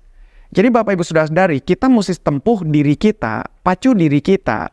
Jadi 0.51 0.67
Bapak 0.67 0.99
Ibu 0.99 1.03
sudah 1.07 1.31
sadari, 1.31 1.63
kita 1.63 1.87
mesti 1.87 2.19
tempuh 2.19 2.67
diri 2.67 2.99
kita, 2.99 3.47
pacu 3.63 3.95
diri 3.95 4.19
kita, 4.19 4.67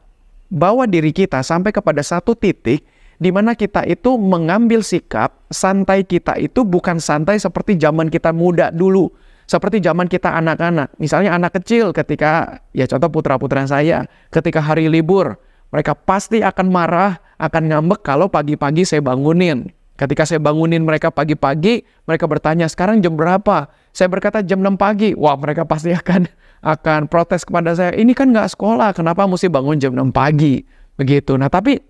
bawa 0.50 0.90
diri 0.90 1.14
kita 1.14 1.38
sampai 1.46 1.70
kepada 1.70 2.02
satu 2.02 2.34
titik 2.34 2.82
di 3.22 3.30
mana 3.30 3.54
kita 3.54 3.86
itu 3.86 4.18
mengambil 4.18 4.82
sikap 4.82 5.38
santai 5.54 6.02
kita 6.02 6.34
itu 6.36 6.66
bukan 6.66 6.98
santai 6.98 7.38
seperti 7.38 7.78
zaman 7.78 8.10
kita 8.10 8.34
muda 8.34 8.68
dulu 8.75 9.08
Seperti 9.47 9.79
zaman 9.79 10.11
kita 10.11 10.35
anak-anak, 10.43 10.99
misalnya 10.99 11.38
anak 11.38 11.55
kecil 11.62 11.95
ketika, 11.95 12.62
ya 12.75 12.91
contoh 12.91 13.15
putra-putra 13.15 13.62
saya, 13.71 14.11
ketika 14.35 14.59
hari 14.59 14.91
libur, 14.91 15.38
mereka 15.71 15.95
pasti 15.95 16.43
akan 16.43 16.67
marah, 16.67 17.23
akan 17.38 17.71
ngambek 17.71 18.03
kalau 18.03 18.26
pagi-pagi 18.26 18.83
saya 18.83 19.07
bangunin. 19.07 19.71
Ketika 19.97 20.29
saya 20.29 20.43
bangunin 20.43 20.85
mereka 20.85 21.09
pagi-pagi, 21.09 21.87
mereka 22.05 22.26
bertanya, 22.29 22.69
sekarang 22.69 23.00
jam 23.00 23.15
berapa? 23.15 23.71
Saya 23.97 24.12
berkata 24.12 24.45
jam 24.45 24.61
6 24.61 24.76
pagi. 24.76 25.17
Wah, 25.17 25.38
mereka 25.41 25.65
pasti 25.65 25.95
akan 26.00 26.29
akan 26.61 27.07
protes 27.09 27.47
kepada 27.47 27.73
saya. 27.73 27.97
Ini 27.97 28.12
kan 28.12 28.35
nggak 28.35 28.53
sekolah, 28.53 28.93
kenapa 28.93 29.25
mesti 29.25 29.49
bangun 29.49 29.81
jam 29.81 29.97
6 29.97 30.12
pagi? 30.12 30.61
Begitu. 31.00 31.38
Nah, 31.41 31.49
tapi 31.49 31.81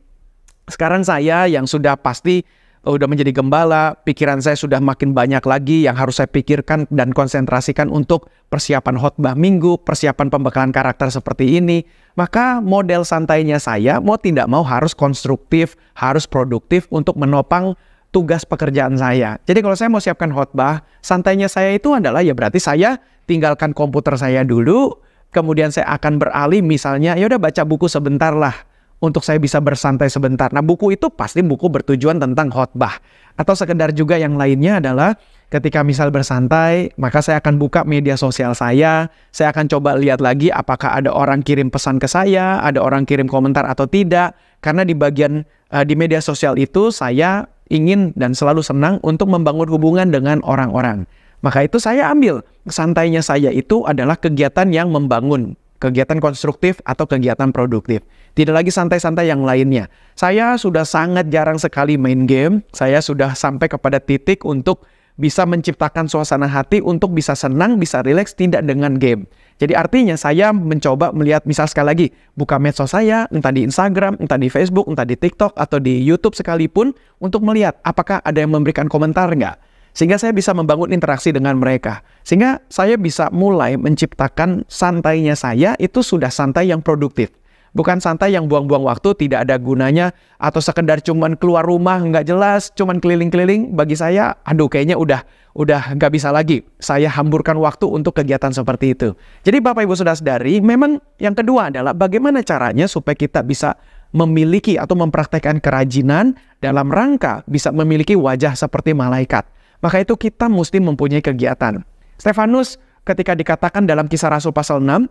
sekarang 0.71 1.03
saya 1.03 1.51
yang 1.51 1.67
sudah 1.67 1.99
pasti 1.99 2.47
udah 2.95 3.11
menjadi 3.11 3.35
gembala, 3.35 3.99
pikiran 4.07 4.39
saya 4.39 4.55
sudah 4.55 4.79
makin 4.79 5.11
banyak 5.11 5.43
lagi 5.43 5.91
yang 5.91 5.99
harus 5.99 6.23
saya 6.23 6.31
pikirkan 6.31 6.87
dan 6.95 7.11
konsentrasikan 7.11 7.91
untuk 7.91 8.31
persiapan 8.47 8.95
khotbah 8.95 9.35
minggu, 9.35 9.83
persiapan 9.83 10.31
pembekalan 10.31 10.71
karakter 10.71 11.11
seperti 11.11 11.59
ini. 11.59 11.83
Maka 12.15 12.63
model 12.63 13.03
santainya 13.03 13.59
saya 13.59 13.99
mau 13.99 14.15
tidak 14.15 14.47
mau 14.47 14.63
harus 14.63 14.95
konstruktif, 14.95 15.75
harus 15.99 16.31
produktif 16.31 16.87
untuk 16.95 17.19
menopang 17.19 17.75
tugas 18.15 18.47
pekerjaan 18.47 18.95
saya. 18.95 19.43
Jadi 19.45 19.59
kalau 19.67 19.75
saya 19.75 19.91
mau 19.91 20.01
siapkan 20.01 20.31
khotbah, 20.31 20.87
santainya 21.03 21.51
saya 21.51 21.75
itu 21.75 21.91
adalah 21.91 22.23
ya 22.23 22.33
berarti 22.33 22.63
saya 22.63 23.03
tinggalkan 23.27 23.75
komputer 23.75 24.15
saya 24.15 24.47
dulu, 24.47 24.95
kemudian 25.35 25.75
saya 25.75 25.91
akan 25.99 26.23
beralih 26.23 26.63
misalnya 26.63 27.19
ya 27.19 27.27
udah 27.27 27.43
baca 27.43 27.67
buku 27.67 27.91
sebentar 27.91 28.31
lah 28.31 28.55
untuk 29.01 29.21
saya 29.21 29.37
bisa 29.37 29.61
bersantai 29.61 30.09
sebentar. 30.09 30.49
Nah, 30.53 30.65
buku 30.65 30.97
itu 30.97 31.13
pasti 31.13 31.45
buku 31.45 31.69
bertujuan 31.69 32.17
tentang 32.17 32.49
khotbah. 32.49 32.97
Atau 33.37 33.53
sekedar 33.53 33.93
juga 33.93 34.17
yang 34.17 34.41
lainnya 34.41 34.81
adalah 34.81 35.13
ketika 35.53 35.85
misal 35.85 36.09
bersantai, 36.09 36.97
maka 36.97 37.21
saya 37.21 37.39
akan 37.45 37.61
buka 37.61 37.85
media 37.85 38.17
sosial 38.17 38.57
saya, 38.57 39.13
saya 39.29 39.53
akan 39.53 39.69
coba 39.69 40.01
lihat 40.01 40.25
lagi 40.25 40.49
apakah 40.49 40.97
ada 40.97 41.13
orang 41.13 41.45
kirim 41.45 41.69
pesan 41.69 42.01
ke 42.01 42.09
saya, 42.09 42.65
ada 42.65 42.81
orang 42.81 43.05
kirim 43.05 43.29
komentar 43.29 43.69
atau 43.69 43.85
tidak. 43.85 44.33
Karena 44.65 44.83
di 44.83 44.97
bagian 44.97 45.45
uh, 45.71 45.85
di 45.85 45.93
media 45.93 46.25
sosial 46.25 46.57
itu 46.57 46.89
saya 46.89 47.45
ingin 47.69 48.17
dan 48.17 48.33
selalu 48.33 48.65
senang 48.65 48.97
untuk 49.05 49.29
membangun 49.29 49.69
hubungan 49.69 50.09
dengan 50.09 50.41
orang-orang. 50.49 51.05
Maka 51.45 51.69
itu 51.69 51.77
saya 51.77 52.09
ambil 52.09 52.41
santainya 52.65 53.21
saya 53.21 53.53
itu 53.53 53.85
adalah 53.85 54.17
kegiatan 54.17 54.73
yang 54.73 54.89
membangun 54.89 55.55
kegiatan 55.77 56.19
konstruktif 56.19 56.81
atau 56.89 57.05
kegiatan 57.05 57.53
produktif. 57.53 58.01
Tidak 58.37 58.53
lagi 58.53 58.69
santai-santai 58.69 59.33
yang 59.33 59.49
lainnya. 59.49 59.89
Saya 60.13 60.61
sudah 60.61 60.85
sangat 60.85 61.33
jarang 61.33 61.57
sekali 61.57 61.97
main 61.97 62.29
game. 62.29 62.61
Saya 62.69 63.01
sudah 63.01 63.33
sampai 63.33 63.65
kepada 63.65 63.97
titik 63.97 64.45
untuk 64.45 64.85
bisa 65.17 65.49
menciptakan 65.49 66.05
suasana 66.05 66.45
hati 66.45 66.85
untuk 66.85 67.17
bisa 67.17 67.33
senang, 67.33 67.81
bisa 67.81 68.05
rileks 68.05 68.37
tidak 68.37 68.69
dengan 68.69 69.01
game. 69.01 69.25
Jadi 69.57 69.73
artinya 69.73 70.21
saya 70.21 70.53
mencoba 70.53 71.17
melihat 71.17 71.49
misal 71.49 71.65
sekali 71.65 71.89
lagi 71.89 72.07
buka 72.37 72.61
medsos 72.61 72.93
saya 72.93 73.25
entah 73.33 73.49
di 73.49 73.65
Instagram, 73.65 74.21
entah 74.21 74.37
di 74.37 74.53
Facebook, 74.53 74.85
entah 74.85 75.09
di 75.09 75.17
TikTok 75.17 75.57
atau 75.57 75.81
di 75.81 75.97
YouTube 76.05 76.37
sekalipun 76.37 76.93
untuk 77.25 77.41
melihat 77.41 77.81
apakah 77.89 78.21
ada 78.21 78.37
yang 78.37 78.53
memberikan 78.53 78.85
komentar 78.85 79.33
nggak 79.33 79.57
sehingga 79.97 80.21
saya 80.21 80.37
bisa 80.37 80.53
membangun 80.53 80.93
interaksi 80.93 81.33
dengan 81.33 81.57
mereka. 81.57 82.05
Sehingga 82.21 82.61
saya 82.69 83.01
bisa 83.01 83.33
mulai 83.33 83.81
menciptakan 83.81 84.69
santainya 84.69 85.33
saya 85.33 85.73
itu 85.81 86.05
sudah 86.05 86.29
santai 86.29 86.69
yang 86.69 86.85
produktif. 86.85 87.33
Bukan 87.77 88.01
santai 88.01 88.33
yang 88.33 88.49
buang-buang 88.49 88.89
waktu, 88.89 89.13
tidak 89.21 89.45
ada 89.45 89.61
gunanya, 89.61 90.17
atau 90.41 90.65
sekedar 90.65 91.05
cuman 91.05 91.37
keluar 91.37 91.69
rumah 91.69 92.01
nggak 92.01 92.25
jelas, 92.25 92.73
cuman 92.73 92.97
keliling-keliling. 92.97 93.77
Bagi 93.77 93.93
saya, 94.01 94.33
aduh 94.49 94.73
kayaknya 94.73 94.97
udah 94.97 95.21
udah 95.53 95.93
nggak 95.93 96.13
bisa 96.17 96.33
lagi. 96.33 96.65
Saya 96.81 97.13
hamburkan 97.13 97.61
waktu 97.61 97.85
untuk 97.85 98.17
kegiatan 98.17 98.57
seperti 98.57 98.97
itu. 98.97 99.13
Jadi 99.45 99.61
Bapak 99.61 99.85
Ibu 99.85 99.93
sudah 99.93 100.17
sadari, 100.17 100.65
memang 100.65 100.97
yang 101.21 101.37
kedua 101.37 101.69
adalah 101.69 101.93
bagaimana 101.93 102.41
caranya 102.41 102.89
supaya 102.89 103.13
kita 103.13 103.45
bisa 103.45 103.77
memiliki 104.17 104.81
atau 104.81 104.97
mempraktekkan 104.97 105.61
kerajinan 105.61 106.33
dalam 106.65 106.89
rangka 106.89 107.45
bisa 107.45 107.69
memiliki 107.69 108.17
wajah 108.17 108.57
seperti 108.57 108.97
malaikat 108.97 109.45
maka 109.81 110.01
itu 110.01 110.15
kita 110.17 110.49
mesti 110.49 110.79
mempunyai 110.81 111.21
kegiatan. 111.21 111.83
Stefanus 112.17 112.81
ketika 113.05 113.37
dikatakan 113.37 113.85
dalam 113.85 114.09
kisah 114.09 114.33
Rasul 114.33 114.51
pasal 114.51 114.81
6, 114.81 115.07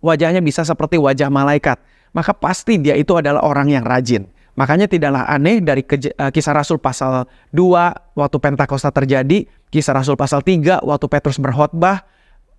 wajahnya 0.00 0.40
bisa 0.44 0.62
seperti 0.62 1.00
wajah 1.00 1.28
malaikat, 1.28 1.80
maka 2.12 2.32
pasti 2.32 2.80
dia 2.80 2.96
itu 2.96 3.16
adalah 3.16 3.44
orang 3.44 3.72
yang 3.72 3.84
rajin. 3.84 4.28
Makanya 4.56 4.88
tidaklah 4.88 5.28
aneh 5.28 5.60
dari 5.60 5.84
uh, 5.84 6.32
kisah 6.32 6.56
Rasul 6.56 6.80
pasal 6.80 7.28
2 7.52 8.16
waktu 8.16 8.36
Pentakosta 8.40 8.88
terjadi, 8.88 9.44
kisah 9.68 9.92
Rasul 9.92 10.16
pasal 10.16 10.40
3 10.40 10.80
waktu 10.80 11.06
Petrus 11.12 11.36
berkhotbah, 11.36 12.08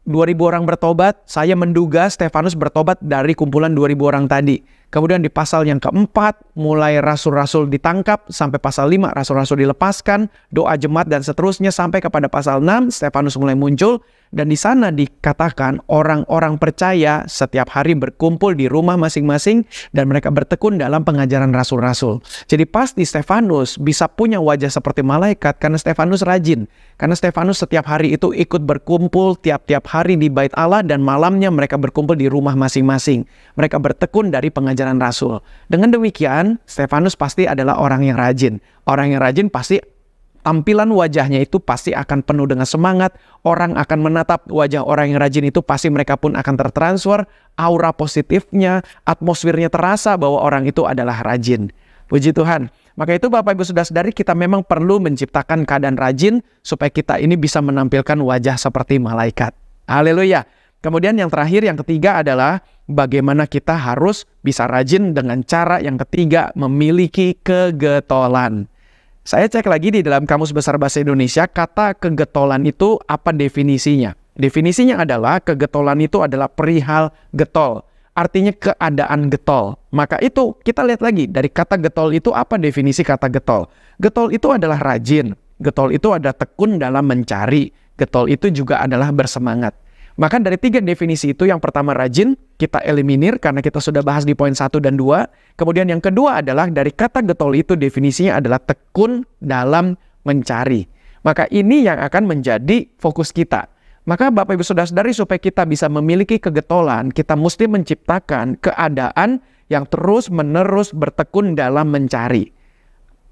2000 0.06 0.38
orang 0.40 0.64
bertobat, 0.64 1.20
saya 1.26 1.58
menduga 1.58 2.08
Stefanus 2.08 2.54
bertobat 2.54 3.02
dari 3.02 3.34
kumpulan 3.34 3.74
2000 3.74 3.98
orang 4.08 4.26
tadi. 4.30 4.62
Kemudian 4.88 5.20
di 5.20 5.28
pasal 5.28 5.68
yang 5.68 5.84
keempat, 5.84 6.56
mulai 6.56 7.04
rasul-rasul 7.04 7.68
ditangkap, 7.68 8.24
sampai 8.32 8.56
pasal 8.56 8.88
lima 8.88 9.12
rasul-rasul 9.12 9.60
dilepaskan, 9.60 10.32
doa 10.56 10.80
jemaat 10.80 11.12
dan 11.12 11.20
seterusnya, 11.20 11.76
sampai 11.76 12.00
kepada 12.00 12.32
pasal 12.32 12.64
6, 12.64 12.96
Stefanus 12.96 13.36
mulai 13.36 13.60
muncul, 13.60 14.00
dan 14.32 14.52
di 14.52 14.60
sana 14.60 14.92
dikatakan 14.92 15.80
orang-orang 15.88 16.60
percaya 16.60 17.24
setiap 17.28 17.72
hari 17.72 17.96
berkumpul 17.96 18.56
di 18.56 18.68
rumah 18.68 19.00
masing-masing 19.00 19.64
dan 19.96 20.12
mereka 20.12 20.28
bertekun 20.28 20.76
dalam 20.76 21.08
pengajaran 21.08 21.56
rasul-rasul. 21.56 22.20
Jadi 22.52 22.68
pasti 22.68 23.08
Stefanus 23.08 23.80
bisa 23.80 24.12
punya 24.12 24.44
wajah 24.44 24.68
seperti 24.68 25.00
malaikat 25.00 25.60
karena 25.64 25.80
Stefanus 25.80 26.28
rajin. 26.28 26.68
Karena 27.00 27.16
Stefanus 27.16 27.64
setiap 27.64 27.88
hari 27.88 28.20
itu 28.20 28.36
ikut 28.36 28.68
berkumpul 28.68 29.40
tiap-tiap 29.40 29.88
hari 29.88 30.20
di 30.20 30.28
bait 30.28 30.52
Allah 30.60 30.84
dan 30.84 31.00
malamnya 31.00 31.48
mereka 31.48 31.80
berkumpul 31.80 32.20
di 32.20 32.28
rumah 32.28 32.58
masing-masing. 32.58 33.24
Mereka 33.56 33.80
bertekun 33.80 34.34
dari 34.34 34.52
pengajaran 34.52 34.77
rasul. 34.78 35.42
Dengan 35.66 35.90
demikian, 35.90 36.62
Stefanus 36.70 37.18
pasti 37.18 37.50
adalah 37.50 37.82
orang 37.82 38.06
yang 38.06 38.18
rajin. 38.20 38.62
Orang 38.86 39.10
yang 39.10 39.20
rajin 39.20 39.50
pasti 39.50 39.82
tampilan 40.46 40.88
wajahnya 40.96 41.44
itu 41.44 41.60
pasti 41.60 41.92
akan 41.92 42.24
penuh 42.24 42.48
dengan 42.48 42.64
semangat. 42.64 43.18
Orang 43.44 43.76
akan 43.76 44.00
menatap 44.00 44.48
wajah 44.48 44.86
orang 44.86 45.12
yang 45.12 45.20
rajin 45.20 45.44
itu 45.50 45.60
pasti 45.60 45.92
mereka 45.92 46.16
pun 46.16 46.38
akan 46.40 46.56
tertransfer. 46.56 47.26
Aura 47.58 47.92
positifnya, 47.92 48.86
atmosfernya 49.04 49.68
terasa 49.68 50.16
bahwa 50.16 50.40
orang 50.40 50.70
itu 50.70 50.86
adalah 50.86 51.20
rajin. 51.26 51.74
Puji 52.08 52.32
Tuhan. 52.32 52.72
Maka 52.98 53.20
itu 53.20 53.28
Bapak 53.28 53.54
Ibu 53.60 53.68
sudah 53.68 53.84
sadari 53.84 54.16
kita 54.16 54.34
memang 54.34 54.64
perlu 54.64 54.98
menciptakan 54.98 55.68
keadaan 55.68 56.00
rajin 56.00 56.40
supaya 56.64 56.90
kita 56.90 57.20
ini 57.20 57.36
bisa 57.36 57.60
menampilkan 57.60 58.18
wajah 58.18 58.56
seperti 58.56 58.98
malaikat. 58.98 59.52
Haleluya. 59.86 60.48
Kemudian 60.78 61.18
yang 61.18 61.34
terakhir, 61.34 61.66
yang 61.66 61.78
ketiga 61.82 62.22
adalah 62.22 62.62
bagaimana 62.86 63.50
kita 63.50 63.74
harus 63.74 64.30
bisa 64.46 64.70
rajin 64.70 65.12
dengan 65.12 65.42
cara 65.42 65.82
yang 65.82 65.98
ketiga 65.98 66.54
memiliki 66.54 67.34
kegetolan. 67.42 68.70
Saya 69.28 69.52
cek 69.52 69.68
lagi 69.68 69.92
di 69.92 70.00
dalam 70.06 70.24
Kamus 70.24 70.56
Besar 70.56 70.80
Bahasa 70.80 71.04
Indonesia, 71.04 71.50
kata 71.50 72.00
kegetolan 72.00 72.64
itu 72.64 72.96
apa 73.12 73.36
definisinya? 73.36 74.16
Definisinya 74.38 75.04
adalah 75.04 75.44
kegetolan 75.44 76.00
itu 76.00 76.24
adalah 76.24 76.48
perihal 76.48 77.12
getol. 77.36 77.84
Artinya 78.16 78.54
keadaan 78.54 79.28
getol. 79.28 79.82
Maka 79.92 80.22
itu 80.22 80.56
kita 80.62 80.86
lihat 80.86 81.02
lagi 81.04 81.28
dari 81.28 81.50
kata 81.50 81.76
getol 81.82 82.14
itu 82.14 82.32
apa 82.32 82.56
definisi 82.56 83.04
kata 83.04 83.28
getol. 83.28 83.68
Getol 84.00 84.32
itu 84.32 84.54
adalah 84.54 84.78
rajin. 84.78 85.34
Getol 85.58 85.92
itu 85.92 86.14
ada 86.14 86.32
tekun 86.32 86.78
dalam 86.78 87.04
mencari. 87.04 87.74
Getol 87.98 88.30
itu 88.30 88.48
juga 88.54 88.80
adalah 88.86 89.10
bersemangat. 89.10 89.74
Maka 90.18 90.42
dari 90.42 90.58
tiga 90.58 90.82
definisi 90.82 91.30
itu, 91.38 91.46
yang 91.46 91.62
pertama 91.62 91.94
rajin, 91.94 92.34
kita 92.58 92.82
eliminir 92.82 93.38
karena 93.38 93.62
kita 93.62 93.78
sudah 93.78 94.02
bahas 94.02 94.26
di 94.26 94.34
poin 94.34 94.50
1 94.50 94.82
dan 94.82 94.98
2. 94.98 95.54
Kemudian 95.54 95.86
yang 95.94 96.02
kedua 96.02 96.42
adalah 96.42 96.66
dari 96.74 96.90
kata 96.90 97.22
getol 97.22 97.54
itu 97.54 97.78
definisinya 97.78 98.42
adalah 98.42 98.58
tekun 98.58 99.22
dalam 99.38 99.94
mencari. 100.26 100.90
Maka 101.22 101.46
ini 101.54 101.86
yang 101.86 102.02
akan 102.02 102.34
menjadi 102.34 102.90
fokus 102.98 103.30
kita. 103.30 103.70
Maka 104.10 104.34
Bapak 104.34 104.58
Ibu 104.58 104.66
Saudara-saudari 104.66 105.14
supaya 105.14 105.38
kita 105.38 105.70
bisa 105.70 105.86
memiliki 105.86 106.42
kegetolan, 106.42 107.14
kita 107.14 107.38
mesti 107.38 107.70
menciptakan 107.70 108.58
keadaan 108.58 109.46
yang 109.70 109.86
terus-menerus 109.86 110.98
bertekun 110.98 111.54
dalam 111.54 111.94
mencari. 111.94 112.57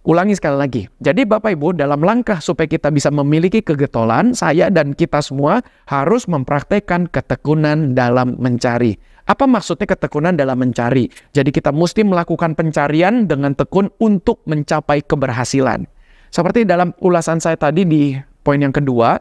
Ulangi 0.05 0.37
sekali 0.37 0.57
lagi. 0.61 0.83
Jadi 1.01 1.25
Bapak 1.25 1.57
Ibu 1.57 1.73
dalam 1.73 2.05
langkah 2.05 2.37
supaya 2.37 2.69
kita 2.69 2.93
bisa 2.93 3.09
memiliki 3.09 3.65
kegetolan, 3.65 4.37
saya 4.37 4.69
dan 4.69 4.93
kita 4.93 5.17
semua 5.17 5.65
harus 5.89 6.29
mempraktekkan 6.29 7.09
ketekunan 7.09 7.97
dalam 7.97 8.37
mencari. 8.37 9.01
Apa 9.25 9.49
maksudnya 9.49 9.89
ketekunan 9.89 10.37
dalam 10.37 10.61
mencari? 10.61 11.09
Jadi 11.33 11.49
kita 11.49 11.73
mesti 11.73 12.05
melakukan 12.05 12.53
pencarian 12.53 13.25
dengan 13.25 13.57
tekun 13.57 13.89
untuk 13.97 14.45
mencapai 14.45 15.01
keberhasilan. 15.01 15.89
Seperti 16.29 16.69
dalam 16.69 16.93
ulasan 17.01 17.41
saya 17.41 17.57
tadi 17.57 17.81
di 17.81 18.13
poin 18.45 18.61
yang 18.61 18.77
kedua, 18.77 19.17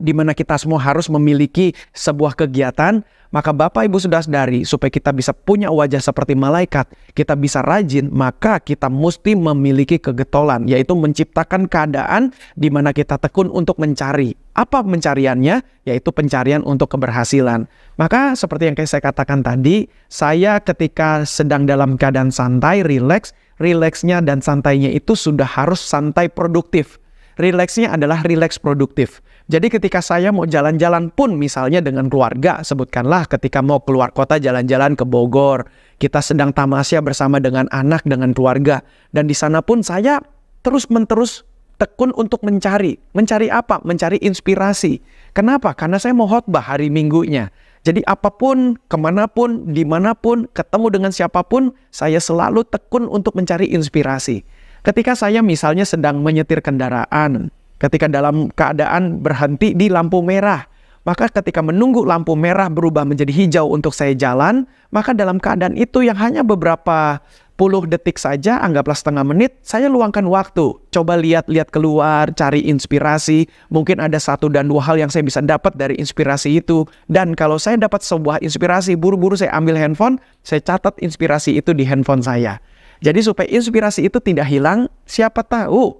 di 0.00 0.16
mana 0.16 0.32
kita 0.32 0.56
semua 0.56 0.80
harus 0.80 1.12
memiliki 1.12 1.76
sebuah 1.92 2.32
kegiatan, 2.32 3.04
maka 3.30 3.54
Bapak 3.54 3.86
Ibu 3.86 4.02
sudah 4.02 4.26
sadari 4.26 4.66
supaya 4.66 4.90
kita 4.90 5.14
bisa 5.14 5.30
punya 5.30 5.70
wajah 5.70 6.02
seperti 6.02 6.34
malaikat, 6.34 6.90
kita 7.14 7.38
bisa 7.38 7.62
rajin, 7.62 8.10
maka 8.10 8.58
kita 8.58 8.90
mesti 8.90 9.38
memiliki 9.38 10.02
kegetolan, 10.02 10.66
yaitu 10.66 10.98
menciptakan 10.98 11.70
keadaan 11.70 12.34
di 12.58 12.74
mana 12.74 12.90
kita 12.90 13.22
tekun 13.22 13.46
untuk 13.54 13.78
mencari. 13.78 14.34
Apa 14.58 14.82
pencariannya? 14.82 15.62
Yaitu 15.86 16.10
pencarian 16.10 16.66
untuk 16.66 16.90
keberhasilan. 16.90 17.70
Maka 17.94 18.34
seperti 18.34 18.66
yang 18.66 18.76
saya 18.82 18.98
katakan 18.98 19.46
tadi, 19.46 19.86
saya 20.10 20.58
ketika 20.58 21.22
sedang 21.22 21.70
dalam 21.70 21.94
keadaan 21.94 22.34
santai, 22.34 22.82
rileks, 22.82 23.30
rileksnya 23.62 24.18
dan 24.26 24.42
santainya 24.42 24.90
itu 24.90 25.14
sudah 25.14 25.46
harus 25.46 25.78
santai 25.78 26.26
produktif. 26.26 26.98
Rileksnya 27.40 27.96
adalah 27.96 28.20
rileks 28.20 28.60
produktif. 28.60 29.24
Jadi 29.48 29.72
ketika 29.72 30.04
saya 30.04 30.28
mau 30.28 30.44
jalan-jalan 30.44 31.08
pun 31.08 31.40
misalnya 31.40 31.80
dengan 31.80 32.12
keluarga, 32.12 32.60
sebutkanlah 32.60 33.24
ketika 33.32 33.64
mau 33.64 33.80
keluar 33.80 34.12
kota 34.12 34.36
jalan-jalan 34.36 34.92
ke 34.92 35.08
Bogor, 35.08 35.64
kita 35.96 36.20
sedang 36.20 36.52
tamasya 36.52 37.00
bersama 37.00 37.40
dengan 37.40 37.64
anak 37.72 38.04
dengan 38.04 38.36
keluarga 38.36 38.84
dan 39.16 39.24
di 39.24 39.32
sana 39.32 39.64
pun 39.64 39.80
saya 39.80 40.20
terus-menerus 40.60 41.48
tekun 41.80 42.12
untuk 42.12 42.44
mencari. 42.44 43.00
Mencari 43.16 43.48
apa? 43.48 43.80
Mencari 43.88 44.20
inspirasi. 44.20 45.00
Kenapa? 45.32 45.72
Karena 45.72 45.96
saya 45.96 46.12
mau 46.12 46.28
khotbah 46.28 46.60
hari 46.60 46.92
minggunya. 46.92 47.48
Jadi 47.80 48.04
apa 48.04 48.28
pun, 48.28 48.76
ke 48.76 48.96
mana 49.00 49.24
pun, 49.24 49.72
di 49.72 49.88
mana 49.88 50.12
pun, 50.12 50.44
ketemu 50.52 50.92
dengan 50.92 51.10
siapa 51.16 51.40
pun, 51.40 51.72
saya 51.88 52.20
selalu 52.20 52.68
tekun 52.68 53.08
untuk 53.08 53.32
mencari 53.32 53.72
inspirasi. 53.72 54.44
Ketika 54.80 55.12
saya 55.12 55.44
misalnya 55.44 55.84
sedang 55.84 56.24
menyetir 56.24 56.64
kendaraan, 56.64 57.52
ketika 57.80 58.06
dalam 58.06 58.52
keadaan 58.52 59.24
berhenti 59.24 59.72
di 59.72 59.88
lampu 59.88 60.20
merah. 60.20 60.68
Maka 61.00 61.32
ketika 61.32 61.64
menunggu 61.64 62.04
lampu 62.04 62.36
merah 62.36 62.68
berubah 62.68 63.08
menjadi 63.08 63.32
hijau 63.32 63.72
untuk 63.72 63.96
saya 63.96 64.12
jalan, 64.12 64.68
maka 64.92 65.16
dalam 65.16 65.40
keadaan 65.40 65.72
itu 65.72 66.04
yang 66.04 66.12
hanya 66.20 66.44
beberapa 66.44 67.24
puluh 67.56 67.88
detik 67.88 68.20
saja, 68.20 68.60
anggaplah 68.60 68.92
setengah 68.92 69.24
menit, 69.24 69.56
saya 69.64 69.88
luangkan 69.88 70.28
waktu. 70.28 70.76
Coba 70.92 71.16
lihat-lihat 71.16 71.72
keluar, 71.72 72.28
cari 72.36 72.68
inspirasi. 72.68 73.48
Mungkin 73.72 73.96
ada 73.96 74.20
satu 74.20 74.52
dan 74.52 74.68
dua 74.68 74.84
hal 74.84 75.00
yang 75.00 75.08
saya 75.08 75.24
bisa 75.24 75.40
dapat 75.40 75.72
dari 75.72 75.96
inspirasi 75.96 76.60
itu. 76.60 76.84
Dan 77.08 77.32
kalau 77.32 77.56
saya 77.56 77.80
dapat 77.80 78.04
sebuah 78.04 78.44
inspirasi, 78.44 78.92
buru-buru 78.92 79.40
saya 79.40 79.56
ambil 79.56 79.80
handphone, 79.80 80.20
saya 80.44 80.60
catat 80.60 81.00
inspirasi 81.00 81.56
itu 81.56 81.72
di 81.72 81.88
handphone 81.88 82.20
saya. 82.20 82.60
Jadi 83.00 83.24
supaya 83.24 83.48
inspirasi 83.48 84.08
itu 84.12 84.20
tidak 84.20 84.48
hilang, 84.48 84.88
siapa 85.08 85.40
tahu 85.40 85.96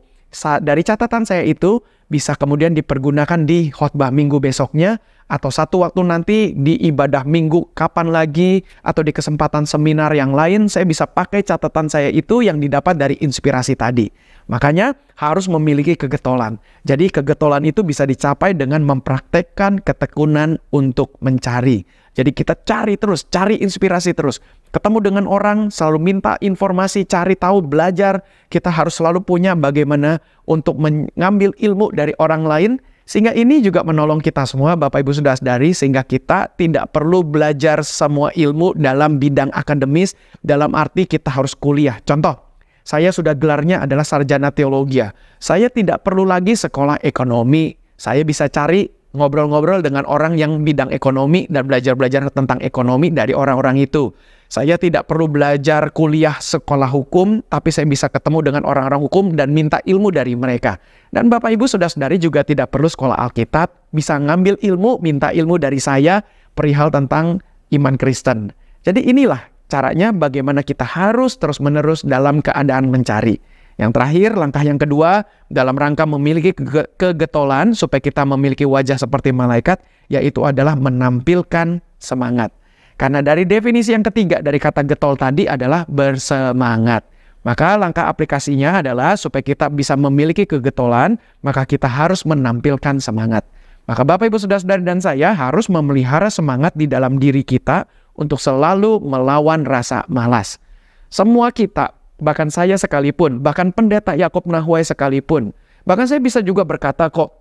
dari 0.62 0.86
catatan 0.86 1.26
saya 1.26 1.42
itu 1.42 1.82
bisa 2.06 2.38
kemudian 2.38 2.74
dipergunakan 2.74 3.46
di 3.46 3.70
khotbah 3.70 4.14
minggu 4.14 4.38
besoknya 4.38 4.98
atau 5.30 5.46
satu 5.46 5.86
waktu 5.86 6.02
nanti 6.02 6.38
di 6.58 6.74
ibadah 6.90 7.22
minggu 7.22 7.70
kapan 7.70 8.10
lagi 8.10 8.66
atau 8.82 9.06
di 9.06 9.14
kesempatan 9.14 9.62
seminar 9.62 10.10
yang 10.10 10.34
lain 10.34 10.66
saya 10.66 10.82
bisa 10.82 11.06
pakai 11.06 11.46
catatan 11.46 11.86
saya 11.86 12.10
itu 12.10 12.42
yang 12.42 12.58
didapat 12.58 12.98
dari 12.98 13.14
inspirasi 13.22 13.78
tadi. 13.78 14.10
Makanya 14.50 14.98
harus 15.14 15.46
memiliki 15.46 15.94
kegetolan. 15.94 16.58
Jadi 16.82 17.14
kegetolan 17.14 17.62
itu 17.62 17.86
bisa 17.86 18.02
dicapai 18.02 18.58
dengan 18.58 18.82
mempraktekkan 18.82 19.78
ketekunan 19.78 20.58
untuk 20.74 21.14
mencari. 21.22 21.86
Jadi 22.20 22.36
kita 22.36 22.52
cari 22.52 23.00
terus, 23.00 23.24
cari 23.32 23.56
inspirasi 23.64 24.12
terus. 24.12 24.44
Ketemu 24.76 25.00
dengan 25.00 25.24
orang, 25.24 25.72
selalu 25.72 25.96
minta 26.12 26.36
informasi, 26.44 27.08
cari 27.08 27.32
tahu, 27.32 27.64
belajar. 27.64 28.20
Kita 28.52 28.68
harus 28.68 29.00
selalu 29.00 29.24
punya 29.24 29.56
bagaimana 29.56 30.20
untuk 30.44 30.76
mengambil 30.76 31.56
ilmu 31.56 31.88
dari 31.96 32.12
orang 32.20 32.44
lain. 32.44 32.72
Sehingga 33.08 33.32
ini 33.32 33.64
juga 33.64 33.80
menolong 33.80 34.20
kita 34.20 34.44
semua, 34.44 34.76
Bapak 34.76 35.00
Ibu 35.00 35.16
sudah 35.16 35.32
sadari, 35.32 35.72
sehingga 35.72 36.04
kita 36.04 36.52
tidak 36.60 36.92
perlu 36.92 37.24
belajar 37.24 37.80
semua 37.88 38.28
ilmu 38.36 38.76
dalam 38.76 39.16
bidang 39.16 39.48
akademis, 39.56 40.12
dalam 40.44 40.76
arti 40.76 41.08
kita 41.08 41.32
harus 41.32 41.56
kuliah. 41.56 42.04
Contoh, 42.04 42.36
saya 42.84 43.16
sudah 43.16 43.32
gelarnya 43.32 43.88
adalah 43.88 44.04
sarjana 44.04 44.52
teologi. 44.52 45.00
Saya 45.40 45.72
tidak 45.72 46.04
perlu 46.04 46.28
lagi 46.28 46.52
sekolah 46.52 47.00
ekonomi. 47.00 47.72
Saya 47.96 48.20
bisa 48.28 48.44
cari 48.52 48.99
ngobrol-ngobrol 49.10 49.82
dengan 49.82 50.06
orang 50.06 50.38
yang 50.38 50.62
bidang 50.62 50.94
ekonomi 50.94 51.46
dan 51.50 51.66
belajar-belajar 51.66 52.30
tentang 52.30 52.62
ekonomi 52.62 53.10
dari 53.10 53.34
orang-orang 53.34 53.82
itu. 53.82 54.14
Saya 54.50 54.74
tidak 54.74 55.06
perlu 55.06 55.30
belajar 55.30 55.94
kuliah 55.94 56.34
sekolah 56.34 56.90
hukum, 56.90 57.38
tapi 57.46 57.70
saya 57.70 57.86
bisa 57.86 58.10
ketemu 58.10 58.50
dengan 58.50 58.62
orang-orang 58.66 58.98
hukum 58.98 59.38
dan 59.38 59.54
minta 59.54 59.78
ilmu 59.86 60.10
dari 60.10 60.34
mereka. 60.34 60.74
Dan 61.14 61.30
Bapak 61.30 61.54
Ibu 61.54 61.70
sudah 61.70 61.86
sadari 61.86 62.18
juga 62.18 62.42
tidak 62.42 62.74
perlu 62.74 62.90
sekolah 62.90 63.14
Alkitab, 63.30 63.94
bisa 63.94 64.18
ngambil 64.18 64.58
ilmu, 64.58 64.98
minta 64.98 65.30
ilmu 65.30 65.54
dari 65.54 65.78
saya 65.78 66.18
perihal 66.58 66.90
tentang 66.90 67.38
iman 67.70 67.94
Kristen. 67.94 68.50
Jadi 68.82 69.06
inilah 69.06 69.38
caranya 69.70 70.10
bagaimana 70.10 70.66
kita 70.66 70.82
harus 70.82 71.38
terus-menerus 71.38 72.02
dalam 72.02 72.42
keadaan 72.42 72.90
mencari. 72.90 73.38
Yang 73.80 73.96
terakhir, 73.96 74.30
langkah 74.36 74.60
yang 74.60 74.76
kedua, 74.76 75.24
dalam 75.48 75.72
rangka 75.72 76.04
memiliki 76.04 76.52
ke 76.52 76.84
kegetolan 77.00 77.72
supaya 77.72 78.04
kita 78.04 78.28
memiliki 78.28 78.68
wajah 78.68 79.00
seperti 79.00 79.32
malaikat, 79.32 79.80
yaitu 80.12 80.44
adalah 80.44 80.76
menampilkan 80.76 81.80
semangat. 81.96 82.52
Karena 83.00 83.24
dari 83.24 83.48
definisi 83.48 83.96
yang 83.96 84.04
ketiga 84.04 84.44
dari 84.44 84.60
kata 84.60 84.84
getol 84.84 85.16
tadi 85.16 85.48
adalah 85.48 85.88
bersemangat. 85.88 87.08
Maka 87.40 87.80
langkah 87.80 88.04
aplikasinya 88.04 88.84
adalah 88.84 89.16
supaya 89.16 89.40
kita 89.40 89.72
bisa 89.72 89.96
memiliki 89.96 90.44
kegetolan, 90.44 91.16
maka 91.40 91.64
kita 91.64 91.88
harus 91.88 92.28
menampilkan 92.28 93.00
semangat. 93.00 93.48
Maka 93.88 94.04
Bapak 94.04 94.28
Ibu 94.28 94.36
Saudara-saudari 94.36 94.84
dan 94.84 95.00
saya 95.00 95.32
harus 95.32 95.72
memelihara 95.72 96.28
semangat 96.28 96.76
di 96.76 96.84
dalam 96.84 97.16
diri 97.16 97.40
kita 97.40 97.88
untuk 98.12 98.36
selalu 98.36 99.00
melawan 99.00 99.64
rasa 99.64 100.04
malas. 100.12 100.60
Semua 101.08 101.48
kita 101.48 101.96
bahkan 102.20 102.52
saya 102.52 102.76
sekalipun, 102.76 103.40
bahkan 103.42 103.72
pendeta 103.74 104.14
Yakob 104.14 104.46
Nahwai 104.46 104.84
sekalipun. 104.84 105.56
Bahkan 105.88 106.06
saya 106.06 106.20
bisa 106.20 106.44
juga 106.44 106.62
berkata 106.62 107.08
kok, 107.08 107.32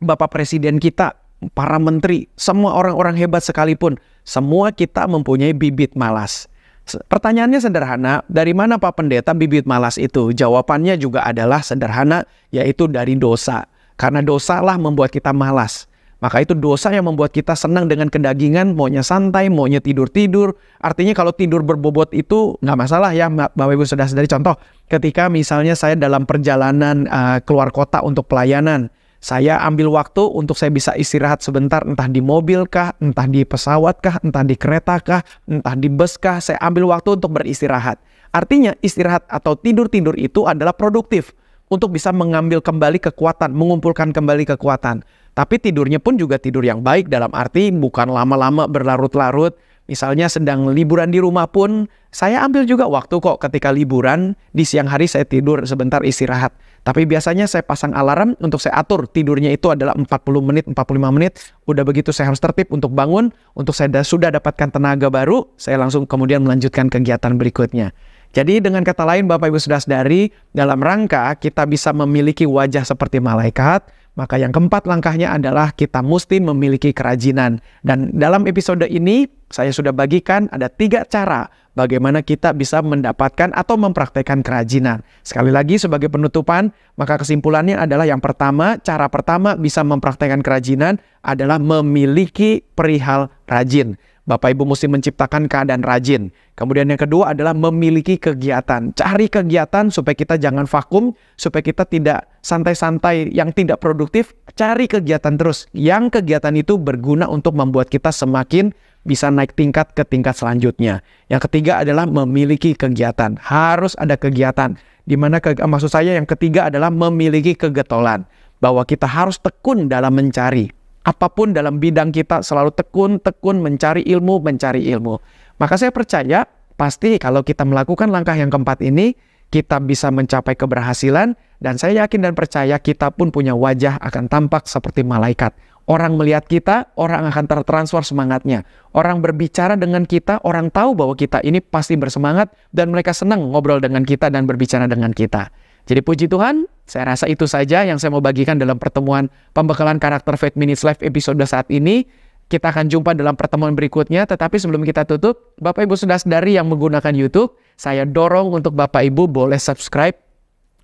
Bapak 0.00 0.32
Presiden 0.32 0.80
kita, 0.80 1.14
para 1.52 1.76
menteri, 1.76 2.26
semua 2.34 2.74
orang-orang 2.74 3.14
hebat 3.20 3.44
sekalipun, 3.44 4.00
semua 4.24 4.72
kita 4.72 5.04
mempunyai 5.04 5.52
bibit 5.52 5.92
malas. 5.94 6.48
Pertanyaannya 6.84 7.60
sederhana, 7.64 8.20
dari 8.28 8.52
mana 8.52 8.76
Pak 8.76 9.00
Pendeta 9.00 9.32
bibit 9.32 9.64
malas 9.64 9.96
itu? 9.96 10.36
Jawabannya 10.36 11.00
juga 11.00 11.24
adalah 11.24 11.64
sederhana, 11.64 12.28
yaitu 12.52 12.84
dari 12.84 13.16
dosa. 13.16 13.64
Karena 13.96 14.20
dosa 14.20 14.60
lah 14.60 14.76
membuat 14.76 15.08
kita 15.08 15.32
malas. 15.32 15.88
Maka 16.24 16.40
itu 16.40 16.56
dosa 16.56 16.88
yang 16.88 17.04
membuat 17.04 17.36
kita 17.36 17.52
senang 17.52 17.84
dengan 17.84 18.08
kedagingan, 18.08 18.72
maunya 18.72 19.04
santai, 19.04 19.52
maunya 19.52 19.84
tidur-tidur. 19.84 20.56
Artinya 20.80 21.12
kalau 21.12 21.36
tidur 21.36 21.60
berbobot 21.60 22.16
itu 22.16 22.56
nggak 22.64 22.78
masalah 22.80 23.12
ya 23.12 23.28
Bapak 23.28 23.76
Ibu 23.76 23.84
sudah 23.84 24.08
dari 24.08 24.24
contoh. 24.24 24.56
Ketika 24.88 25.28
misalnya 25.28 25.76
saya 25.76 26.00
dalam 26.00 26.24
perjalanan 26.24 27.04
uh, 27.12 27.44
keluar 27.44 27.68
kota 27.68 28.00
untuk 28.00 28.24
pelayanan, 28.24 28.88
saya 29.20 29.60
ambil 29.68 29.92
waktu 29.92 30.24
untuk 30.24 30.56
saya 30.56 30.72
bisa 30.72 30.96
istirahat 30.96 31.44
sebentar 31.44 31.84
entah 31.84 32.08
di 32.08 32.24
mobil 32.24 32.64
kah, 32.72 32.96
entah 33.04 33.28
di 33.28 33.44
pesawat 33.44 34.00
kah, 34.00 34.16
entah 34.24 34.48
di 34.48 34.56
kereta 34.56 35.04
kah, 35.04 35.20
entah 35.44 35.76
di 35.76 35.92
bus 35.92 36.16
kah, 36.16 36.40
saya 36.40 36.56
ambil 36.64 36.88
waktu 36.88 37.20
untuk 37.20 37.36
beristirahat. 37.36 38.00
Artinya 38.32 38.72
istirahat 38.80 39.28
atau 39.28 39.60
tidur-tidur 39.60 40.16
itu 40.16 40.48
adalah 40.48 40.72
produktif 40.72 41.36
untuk 41.72 41.96
bisa 41.96 42.12
mengambil 42.12 42.60
kembali 42.60 43.00
kekuatan, 43.00 43.52
mengumpulkan 43.52 44.12
kembali 44.12 44.44
kekuatan. 44.56 45.04
Tapi 45.34 45.58
tidurnya 45.58 45.98
pun 45.98 46.14
juga 46.14 46.38
tidur 46.38 46.62
yang 46.62 46.80
baik 46.80 47.10
dalam 47.10 47.34
arti 47.34 47.74
bukan 47.74 48.06
lama-lama 48.06 48.70
berlarut-larut. 48.70 49.58
Misalnya 49.84 50.32
sedang 50.32 50.72
liburan 50.72 51.12
di 51.12 51.20
rumah 51.20 51.44
pun, 51.44 51.84
saya 52.08 52.40
ambil 52.40 52.64
juga 52.64 52.88
waktu 52.88 53.20
kok 53.20 53.36
ketika 53.36 53.68
liburan, 53.68 54.32
di 54.56 54.64
siang 54.64 54.88
hari 54.88 55.04
saya 55.04 55.28
tidur 55.28 55.66
sebentar 55.68 56.00
istirahat. 56.00 56.56
Tapi 56.86 57.04
biasanya 57.04 57.44
saya 57.44 57.60
pasang 57.66 57.92
alarm 57.92 58.32
untuk 58.40 58.64
saya 58.64 58.80
atur 58.80 59.04
tidurnya 59.04 59.52
itu 59.52 59.68
adalah 59.68 59.92
40 59.92 60.08
menit, 60.40 60.64
45 60.70 61.12
menit. 61.12 61.36
Udah 61.68 61.84
begitu 61.84 62.16
saya 62.16 62.32
harus 62.32 62.40
tertib 62.40 62.72
untuk 62.72 62.96
bangun, 62.96 63.28
untuk 63.52 63.76
saya 63.76 63.92
sudah 64.00 64.32
dapatkan 64.32 64.72
tenaga 64.72 65.12
baru, 65.12 65.52
saya 65.60 65.76
langsung 65.76 66.08
kemudian 66.08 66.40
melanjutkan 66.40 66.88
kegiatan 66.88 67.36
berikutnya. 67.36 67.92
Jadi 68.34 68.58
dengan 68.58 68.82
kata 68.82 69.06
lain 69.06 69.30
Bapak 69.30 69.46
Ibu 69.52 69.62
sudah 69.62 69.78
sadari, 69.78 70.32
dalam 70.50 70.82
rangka 70.82 71.38
kita 71.38 71.70
bisa 71.70 71.94
memiliki 71.94 72.48
wajah 72.48 72.82
seperti 72.82 73.22
malaikat, 73.22 73.86
maka 74.14 74.38
yang 74.38 74.54
keempat 74.54 74.86
langkahnya 74.86 75.34
adalah 75.34 75.74
kita 75.74 76.00
mesti 76.00 76.38
memiliki 76.38 76.94
kerajinan. 76.94 77.58
Dan 77.82 78.14
dalam 78.14 78.46
episode 78.46 78.86
ini 78.86 79.26
saya 79.50 79.74
sudah 79.74 79.90
bagikan 79.90 80.46
ada 80.54 80.70
tiga 80.70 81.02
cara 81.06 81.50
bagaimana 81.74 82.22
kita 82.22 82.54
bisa 82.54 82.80
mendapatkan 82.80 83.50
atau 83.54 83.74
mempraktekkan 83.74 84.40
kerajinan. 84.46 85.02
Sekali 85.26 85.50
lagi 85.50 85.76
sebagai 85.76 86.08
penutupan, 86.08 86.70
maka 86.94 87.18
kesimpulannya 87.18 87.74
adalah 87.74 88.06
yang 88.06 88.22
pertama, 88.22 88.78
cara 88.80 89.10
pertama 89.10 89.58
bisa 89.58 89.82
mempraktekkan 89.82 90.40
kerajinan 90.40 91.02
adalah 91.26 91.58
memiliki 91.58 92.62
perihal 92.78 93.30
rajin. 93.50 93.98
Bapak 94.24 94.56
Ibu 94.56 94.64
mesti 94.64 94.88
menciptakan 94.88 95.52
keadaan 95.52 95.84
rajin. 95.84 96.32
Kemudian 96.56 96.88
yang 96.88 96.96
kedua 96.96 97.36
adalah 97.36 97.52
memiliki 97.52 98.16
kegiatan. 98.16 98.96
Cari 98.96 99.28
kegiatan 99.28 99.92
supaya 99.92 100.16
kita 100.16 100.40
jangan 100.40 100.64
vakum, 100.64 101.12
supaya 101.36 101.60
kita 101.60 101.84
tidak 101.84 102.24
santai-santai 102.40 103.28
yang 103.36 103.52
tidak 103.52 103.84
produktif. 103.84 104.32
Cari 104.56 104.88
kegiatan 104.88 105.36
terus. 105.36 105.68
Yang 105.76 106.20
kegiatan 106.20 106.56
itu 106.56 106.80
berguna 106.80 107.28
untuk 107.28 107.52
membuat 107.52 107.92
kita 107.92 108.08
semakin 108.16 108.72
bisa 109.04 109.28
naik 109.28 109.52
tingkat 109.52 109.92
ke 109.92 110.08
tingkat 110.08 110.32
selanjutnya. 110.32 111.04
Yang 111.28 111.52
ketiga 111.52 111.84
adalah 111.84 112.08
memiliki 112.08 112.72
kegiatan. 112.72 113.36
Harus 113.44 113.92
ada 114.00 114.16
kegiatan. 114.16 114.72
Di 115.04 115.20
mana 115.20 115.36
ke, 115.36 115.52
maksud 115.60 115.92
saya 115.92 116.16
yang 116.16 116.24
ketiga 116.24 116.72
adalah 116.72 116.88
memiliki 116.88 117.52
kegetolan. 117.52 118.24
Bahwa 118.56 118.88
kita 118.88 119.04
harus 119.04 119.36
tekun 119.36 119.92
dalam 119.92 120.16
mencari 120.16 120.72
apa 121.04 121.28
pun 121.28 121.52
dalam 121.52 121.76
bidang 121.76 122.10
kita 122.10 122.40
selalu 122.40 122.72
tekun-tekun 122.72 123.60
mencari 123.60 124.02
ilmu, 124.08 124.40
mencari 124.40 124.88
ilmu. 124.88 125.20
Maka 125.60 125.76
saya 125.76 125.92
percaya 125.92 126.48
pasti 126.74 127.20
kalau 127.20 127.44
kita 127.44 127.62
melakukan 127.62 128.08
langkah 128.08 128.34
yang 128.34 128.48
keempat 128.48 128.80
ini, 128.80 129.12
kita 129.52 129.78
bisa 129.84 130.10
mencapai 130.10 130.56
keberhasilan 130.58 131.36
dan 131.60 131.74
saya 131.78 132.02
yakin 132.02 132.26
dan 132.26 132.32
percaya 132.34 132.80
kita 132.80 133.12
pun 133.14 133.30
punya 133.30 133.54
wajah 133.54 134.00
akan 134.00 134.26
tampak 134.26 134.66
seperti 134.66 135.06
malaikat. 135.06 135.54
Orang 135.84 136.16
melihat 136.16 136.48
kita, 136.48 136.96
orang 136.96 137.28
akan 137.28 137.44
tertransfer 137.44 138.00
semangatnya. 138.00 138.64
Orang 138.96 139.20
berbicara 139.20 139.76
dengan 139.76 140.08
kita, 140.08 140.40
orang 140.40 140.72
tahu 140.72 140.96
bahwa 140.96 141.12
kita 141.12 141.44
ini 141.44 141.60
pasti 141.60 142.00
bersemangat 142.00 142.48
dan 142.72 142.88
mereka 142.88 143.12
senang 143.12 143.52
ngobrol 143.52 143.84
dengan 143.84 144.00
kita 144.00 144.32
dan 144.32 144.48
berbicara 144.48 144.88
dengan 144.88 145.12
kita. 145.12 145.52
Jadi 145.84 146.00
puji 146.00 146.26
Tuhan, 146.32 146.64
saya 146.88 147.12
rasa 147.12 147.28
itu 147.28 147.44
saja 147.44 147.84
yang 147.84 148.00
saya 148.00 148.08
mau 148.08 148.24
bagikan 148.24 148.56
dalam 148.56 148.80
pertemuan 148.80 149.28
pembekalan 149.52 150.00
karakter 150.00 150.36
Faith 150.40 150.56
Minutes 150.56 150.80
Live 150.80 151.00
episode 151.04 151.36
saat 151.44 151.68
ini. 151.68 152.08
Kita 152.44 152.68
akan 152.68 152.92
jumpa 152.92 153.16
dalam 153.16 153.40
pertemuan 153.40 153.72
berikutnya, 153.72 154.28
tetapi 154.28 154.60
sebelum 154.60 154.84
kita 154.84 155.08
tutup, 155.08 155.56
Bapak 155.56 155.88
Ibu 155.88 155.96
sudah 155.96 156.20
sedari 156.20 156.60
yang 156.60 156.68
menggunakan 156.68 157.16
YouTube, 157.16 157.56
saya 157.80 158.04
dorong 158.04 158.52
untuk 158.52 158.76
Bapak 158.76 159.00
Ibu 159.00 159.32
boleh 159.32 159.56
subscribe 159.56 160.12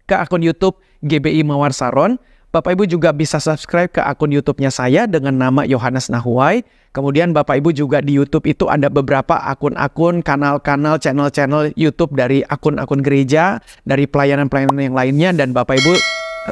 ke 0.08 0.16
akun 0.16 0.40
YouTube 0.40 0.80
GBI 1.04 1.44
Mawar 1.44 1.76
Saron 1.76 2.16
Bapak 2.50 2.74
Ibu 2.74 2.82
juga 2.90 3.14
bisa 3.14 3.38
subscribe 3.38 3.94
ke 3.94 4.02
akun 4.02 4.34
YouTube-nya 4.34 4.74
saya 4.74 5.06
dengan 5.06 5.38
nama 5.38 5.62
Yohanes 5.62 6.10
Nahuai. 6.10 6.66
Kemudian 6.90 7.30
Bapak 7.30 7.62
Ibu 7.62 7.70
juga 7.70 8.02
di 8.02 8.18
YouTube 8.18 8.50
itu 8.50 8.66
ada 8.66 8.90
beberapa 8.90 9.38
akun-akun, 9.38 10.26
kanal-kanal, 10.26 10.98
channel-channel 10.98 11.70
YouTube 11.78 12.18
dari 12.18 12.42
akun-akun 12.42 13.06
gereja, 13.06 13.62
dari 13.86 14.10
pelayanan-pelayanan 14.10 14.82
yang 14.82 14.96
lainnya 14.98 15.30
dan 15.30 15.54
Bapak 15.54 15.78
Ibu 15.78 15.94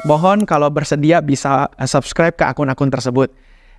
mohon 0.06 0.44
kalau 0.46 0.70
bersedia 0.70 1.18
bisa 1.18 1.66
subscribe 1.88 2.36
ke 2.36 2.44
akun-akun 2.46 2.94
tersebut. 2.94 3.34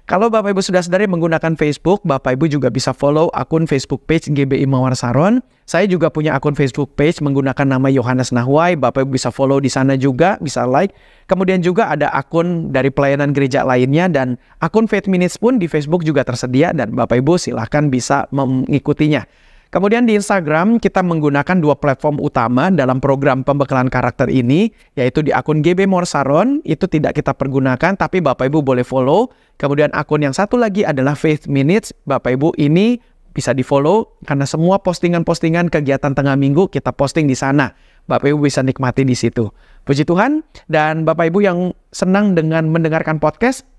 Kalau 0.09 0.25
Bapak 0.25 0.57
Ibu 0.57 0.65
sudah 0.65 0.81
sadari 0.81 1.05
menggunakan 1.05 1.53
Facebook, 1.53 2.01
Bapak 2.01 2.33
Ibu 2.33 2.49
juga 2.49 2.73
bisa 2.73 2.97
follow 2.97 3.29
akun 3.29 3.69
Facebook 3.69 4.09
page 4.09 4.33
GBI 4.33 4.65
Mawar 4.65 4.97
Saron. 4.97 5.37
Saya 5.69 5.85
juga 5.85 6.09
punya 6.09 6.33
akun 6.33 6.57
Facebook 6.57 6.97
page 6.97 7.21
menggunakan 7.21 7.77
nama 7.77 7.93
Yohanes 7.93 8.33
Nahwai. 8.33 8.73
Bapak 8.73 9.05
Ibu 9.05 9.13
bisa 9.13 9.29
follow 9.29 9.61
di 9.61 9.69
sana 9.69 9.93
juga, 10.01 10.41
bisa 10.41 10.65
like. 10.65 10.97
Kemudian 11.29 11.61
juga 11.61 11.93
ada 11.93 12.09
akun 12.09 12.73
dari 12.73 12.89
pelayanan 12.89 13.37
gereja 13.37 13.61
lainnya 13.61 14.09
dan 14.09 14.41
akun 14.65 14.89
Faith 14.89 15.05
Minutes 15.05 15.37
pun 15.37 15.61
di 15.61 15.69
Facebook 15.69 16.01
juga 16.01 16.25
tersedia 16.25 16.73
dan 16.73 16.89
Bapak 16.97 17.21
Ibu 17.21 17.37
silahkan 17.37 17.93
bisa 17.93 18.25
mengikutinya. 18.33 19.29
Kemudian 19.69 20.09
di 20.09 20.17
Instagram 20.17 20.81
kita 20.81 21.05
menggunakan 21.05 21.61
dua 21.61 21.77
platform 21.77 22.17
utama 22.17 22.73
dalam 22.73 22.97
program 22.97 23.45
pembekalan 23.45 23.85
karakter 23.85 24.25
ini, 24.25 24.73
yaitu 24.97 25.21
di 25.21 25.29
akun 25.29 25.61
GB 25.61 25.85
Morsaron, 25.85 26.57
itu 26.65 26.89
tidak 26.89 27.13
kita 27.13 27.37
pergunakan, 27.37 27.93
tapi 27.93 28.17
Bapak 28.17 28.49
Ibu 28.49 28.65
boleh 28.65 28.81
follow. 28.81 29.29
Kemudian 29.61 29.93
akun 29.93 30.25
yang 30.25 30.33
satu 30.33 30.57
lagi 30.57 30.81
adalah 30.81 31.13
Faith 31.13 31.45
Minutes, 31.45 31.93
Bapak 32.09 32.33
Ibu 32.33 32.57
ini 32.57 32.97
bisa 33.29 33.53
di 33.53 33.61
follow 33.61 34.17
karena 34.25 34.49
semua 34.49 34.81
postingan-postingan 34.81 35.69
kegiatan 35.69 36.17
tengah 36.17 36.33
minggu 36.33 36.73
kita 36.73 36.89
posting 36.89 37.29
di 37.29 37.37
sana. 37.37 37.77
Bapak 38.09 38.33
Ibu 38.33 38.49
bisa 38.49 38.65
nikmati 38.65 39.05
di 39.05 39.13
situ. 39.13 39.53
Puji 39.85 40.01
Tuhan 40.01 40.41
dan 40.65 41.05
Bapak 41.05 41.29
Ibu 41.29 41.45
yang 41.45 41.77
senang 41.93 42.33
dengan 42.33 42.73
mendengarkan 42.73 43.21
podcast, 43.21 43.69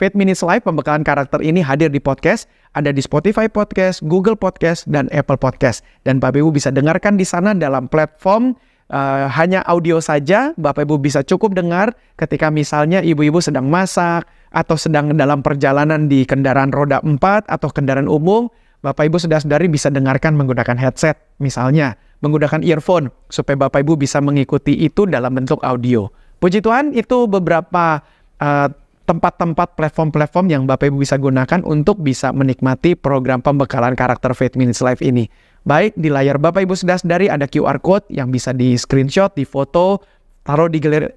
Faith 0.00 0.16
Minutes 0.16 0.40
Live 0.40 0.64
pembekalan 0.64 1.04
karakter 1.04 1.44
ini 1.44 1.60
hadir 1.60 1.92
di 1.92 2.00
podcast, 2.00 2.48
ada 2.72 2.88
di 2.88 3.04
Spotify 3.04 3.52
Podcast, 3.52 4.00
Google 4.00 4.32
Podcast, 4.32 4.88
dan 4.88 5.12
Apple 5.12 5.36
Podcast. 5.36 5.84
Dan 6.08 6.16
Bapak 6.16 6.40
Ibu 6.40 6.56
bisa 6.56 6.72
dengarkan 6.72 7.20
di 7.20 7.28
sana 7.28 7.52
dalam 7.52 7.84
platform 7.84 8.56
uh, 8.88 9.28
hanya 9.28 9.60
audio 9.68 10.00
saja. 10.00 10.56
Bapak 10.56 10.88
Ibu 10.88 11.04
bisa 11.04 11.20
cukup 11.20 11.52
dengar 11.52 11.92
ketika 12.16 12.48
misalnya 12.48 13.04
ibu-ibu 13.04 13.44
sedang 13.44 13.68
masak 13.68 14.24
atau 14.56 14.80
sedang 14.80 15.12
dalam 15.12 15.44
perjalanan 15.44 16.08
di 16.08 16.24
kendaraan 16.24 16.72
roda 16.72 17.04
4 17.04 17.20
atau 17.44 17.68
kendaraan 17.68 18.08
umum. 18.08 18.48
Bapak 18.80 19.04
Ibu 19.04 19.20
sudah 19.20 19.44
sadari 19.44 19.68
bisa 19.68 19.92
dengarkan 19.92 20.32
menggunakan 20.32 20.80
headset 20.80 21.20
misalnya, 21.44 22.00
menggunakan 22.24 22.64
earphone 22.64 23.12
supaya 23.28 23.68
Bapak 23.68 23.84
Ibu 23.84 24.00
bisa 24.00 24.24
mengikuti 24.24 24.80
itu 24.80 25.04
dalam 25.04 25.36
bentuk 25.36 25.60
audio. 25.60 26.08
Puji 26.40 26.64
Tuhan 26.64 26.96
itu 26.96 27.28
beberapa 27.28 28.00
uh, 28.40 28.79
tempat-tempat 29.10 29.74
platform-platform 29.74 30.46
yang 30.46 30.62
Bapak 30.70 30.94
Ibu 30.94 31.02
bisa 31.02 31.18
gunakan 31.18 31.66
untuk 31.66 31.98
bisa 31.98 32.30
menikmati 32.30 32.94
program 32.94 33.42
pembekalan 33.42 33.98
karakter 33.98 34.30
Faith 34.38 34.54
Minutes 34.54 34.78
Live 34.78 35.02
ini. 35.02 35.26
Baik, 35.66 35.98
di 35.98 36.06
layar 36.06 36.38
Bapak 36.38 36.62
Ibu 36.62 36.78
sudah 36.78 36.94
sadari 36.94 37.26
ada 37.26 37.50
QR 37.50 37.82
code 37.82 38.06
yang 38.06 38.30
bisa 38.30 38.54
di 38.54 38.78
screenshot, 38.78 39.34
di 39.34 39.42
foto, 39.42 39.98
taruh 40.46 40.70
di 40.70 40.78
galeri 40.78 41.10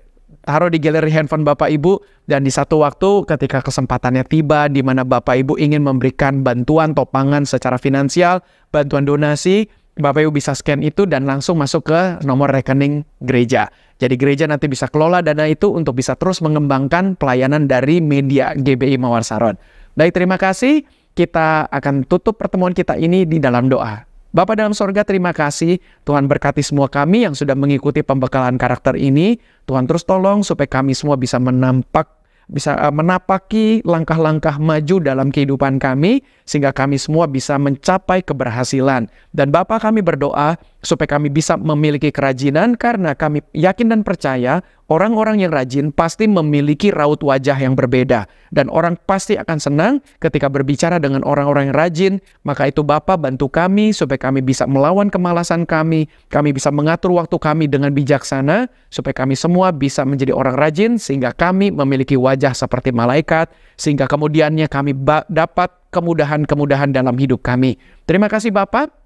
taruh 0.44 0.68
di 0.68 0.82
galeri 0.82 1.14
handphone 1.14 1.46
Bapak 1.46 1.70
Ibu 1.70 2.02
dan 2.26 2.44
di 2.44 2.52
satu 2.52 2.82
waktu 2.82 3.30
ketika 3.30 3.62
kesempatannya 3.62 4.26
tiba 4.26 4.66
di 4.68 4.82
mana 4.82 5.06
Bapak 5.06 5.46
Ibu 5.46 5.62
ingin 5.62 5.86
memberikan 5.86 6.42
bantuan 6.42 6.98
topangan 6.98 7.46
secara 7.46 7.78
finansial, 7.78 8.42
bantuan 8.74 9.06
donasi, 9.06 9.70
Bapak 9.94 10.26
Ibu 10.26 10.34
bisa 10.34 10.58
scan 10.58 10.82
itu 10.82 11.06
dan 11.06 11.30
langsung 11.30 11.62
masuk 11.62 11.94
ke 11.94 12.02
nomor 12.26 12.50
rekening 12.50 13.06
gereja. 13.22 13.70
Jadi 14.02 14.18
gereja 14.18 14.50
nanti 14.50 14.66
bisa 14.66 14.90
kelola 14.90 15.22
dana 15.22 15.46
itu 15.46 15.70
untuk 15.70 16.02
bisa 16.02 16.18
terus 16.18 16.42
mengembangkan 16.42 17.14
pelayanan 17.14 17.70
dari 17.70 18.02
media 18.02 18.58
GBI 18.58 18.98
Mawar 18.98 19.22
Saron. 19.22 19.54
Baik, 19.94 20.18
terima 20.18 20.42
kasih. 20.42 20.82
Kita 21.14 21.70
akan 21.70 22.10
tutup 22.10 22.42
pertemuan 22.42 22.74
kita 22.74 22.98
ini 22.98 23.30
di 23.30 23.38
dalam 23.38 23.70
doa. 23.70 24.02
Bapak 24.34 24.58
dalam 24.58 24.74
sorga 24.74 25.06
terima 25.06 25.30
kasih. 25.30 25.78
Tuhan 26.10 26.26
berkati 26.26 26.66
semua 26.66 26.90
kami 26.90 27.30
yang 27.30 27.38
sudah 27.38 27.54
mengikuti 27.54 28.02
pembekalan 28.02 28.58
karakter 28.58 28.98
ini. 28.98 29.38
Tuhan 29.70 29.86
terus 29.86 30.10
tolong 30.10 30.42
supaya 30.42 30.66
kami 30.66 30.98
semua 30.98 31.22
bisa 31.22 31.38
menampak 31.38 32.10
bisa 32.54 32.78
uh, 32.78 32.94
menapaki 32.94 33.82
langkah-langkah 33.82 34.62
maju 34.62 35.02
dalam 35.02 35.34
kehidupan 35.34 35.82
kami 35.82 36.22
sehingga 36.46 36.70
kami 36.70 37.02
semua 37.02 37.26
bisa 37.26 37.58
mencapai 37.58 38.22
keberhasilan. 38.22 39.10
Dan 39.34 39.50
Bapa 39.50 39.82
kami 39.82 40.06
berdoa 40.06 40.62
supaya 40.86 41.18
kami 41.18 41.34
bisa 41.34 41.58
memiliki 41.58 42.14
kerajinan 42.14 42.78
karena 42.78 43.18
kami 43.18 43.42
yakin 43.58 43.90
dan 43.90 44.02
percaya 44.06 44.62
orang-orang 44.88 45.44
yang 45.44 45.52
rajin 45.52 45.92
pasti 45.92 46.26
memiliki 46.26 46.90
raut 46.90 47.20
wajah 47.22 47.56
yang 47.56 47.76
berbeda 47.76 48.26
dan 48.56 48.68
orang 48.72 49.00
pasti 49.06 49.36
akan 49.36 49.58
senang 49.60 49.94
ketika 50.24 50.48
berbicara 50.48 50.98
dengan 50.98 51.22
orang-orang 51.28 51.70
yang 51.70 51.78
rajin. 51.78 52.14
Maka 52.48 52.72
itu 52.72 52.82
Bapa 52.82 53.20
bantu 53.20 53.52
kami 53.52 53.92
supaya 53.92 54.18
kami 54.18 54.40
bisa 54.40 54.64
melawan 54.66 55.12
kemalasan 55.12 55.68
kami 55.68 56.08
kami 56.32 56.56
bisa 56.56 56.70
mengatur 56.72 57.14
waktu 57.14 57.36
kami 57.38 57.66
dengan 57.68 57.92
bijaksana 57.92 58.72
supaya 58.90 59.14
kami 59.14 59.36
semua 59.38 59.76
bisa 59.76 60.08
menjadi 60.08 60.32
orang 60.32 60.56
rajin 60.56 60.92
sehingga 60.98 61.36
kami 61.36 61.70
memiliki 61.74 62.16
wajah 62.16 62.56
seperti 62.56 62.96
malaikat 62.96 63.52
sehingga 63.76 64.08
kemudiannya 64.08 64.70
kami 64.70 64.96
dapat 65.30 65.70
kemudahan-kemudahan 65.94 66.94
dalam 66.96 67.14
hidup 67.18 67.46
kami. 67.46 67.78
Terima 68.10 68.26
kasih 68.26 68.50
Bapak 68.50 69.03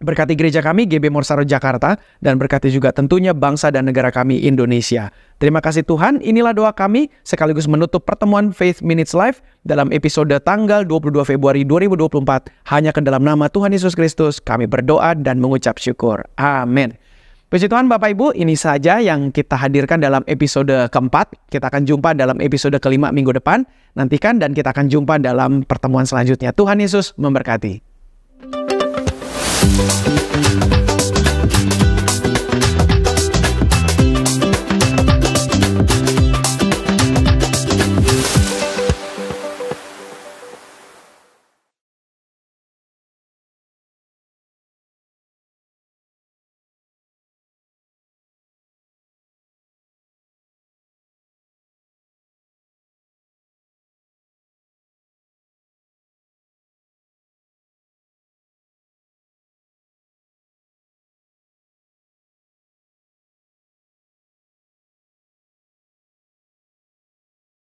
Berkati 0.00 0.32
gereja 0.32 0.64
kami 0.64 0.88
GB 0.88 1.12
Morsaro 1.12 1.44
Jakarta 1.44 2.00
dan 2.24 2.40
berkati 2.40 2.72
juga 2.72 2.88
tentunya 2.88 3.36
bangsa 3.36 3.68
dan 3.68 3.84
negara 3.84 4.08
kami 4.08 4.40
Indonesia. 4.48 5.12
Terima 5.36 5.60
kasih 5.60 5.84
Tuhan, 5.84 6.24
inilah 6.24 6.56
doa 6.56 6.72
kami 6.72 7.12
sekaligus 7.20 7.68
menutup 7.68 8.08
pertemuan 8.08 8.48
Faith 8.48 8.80
Minutes 8.80 9.12
Live 9.12 9.44
dalam 9.60 9.92
episode 9.92 10.32
tanggal 10.40 10.88
22 10.88 11.20
Februari 11.28 11.68
2024. 11.68 12.16
Hanya 12.72 12.96
ke 12.96 13.04
dalam 13.04 13.28
nama 13.28 13.52
Tuhan 13.52 13.76
Yesus 13.76 13.92
Kristus 13.92 14.40
kami 14.40 14.64
berdoa 14.64 15.12
dan 15.12 15.36
mengucap 15.36 15.76
syukur. 15.76 16.24
Amin. 16.40 16.96
Puji 17.52 17.68
Tuhan 17.68 17.84
Bapak 17.84 18.16
Ibu, 18.16 18.32
ini 18.40 18.56
saja 18.56 19.04
yang 19.04 19.28
kita 19.28 19.60
hadirkan 19.60 20.00
dalam 20.00 20.24
episode 20.24 20.72
keempat. 20.88 21.36
Kita 21.52 21.68
akan 21.68 21.84
jumpa 21.84 22.16
dalam 22.16 22.40
episode 22.40 22.80
kelima 22.80 23.12
minggu 23.12 23.36
depan. 23.36 23.68
Nantikan 24.00 24.40
dan 24.40 24.56
kita 24.56 24.72
akan 24.72 24.88
jumpa 24.88 25.20
dalam 25.20 25.60
pertemuan 25.68 26.08
selanjutnya. 26.08 26.56
Tuhan 26.56 26.80
Yesus 26.80 27.12
memberkati. 27.20 27.89
Thank 29.62 29.78
you. 32.00 32.09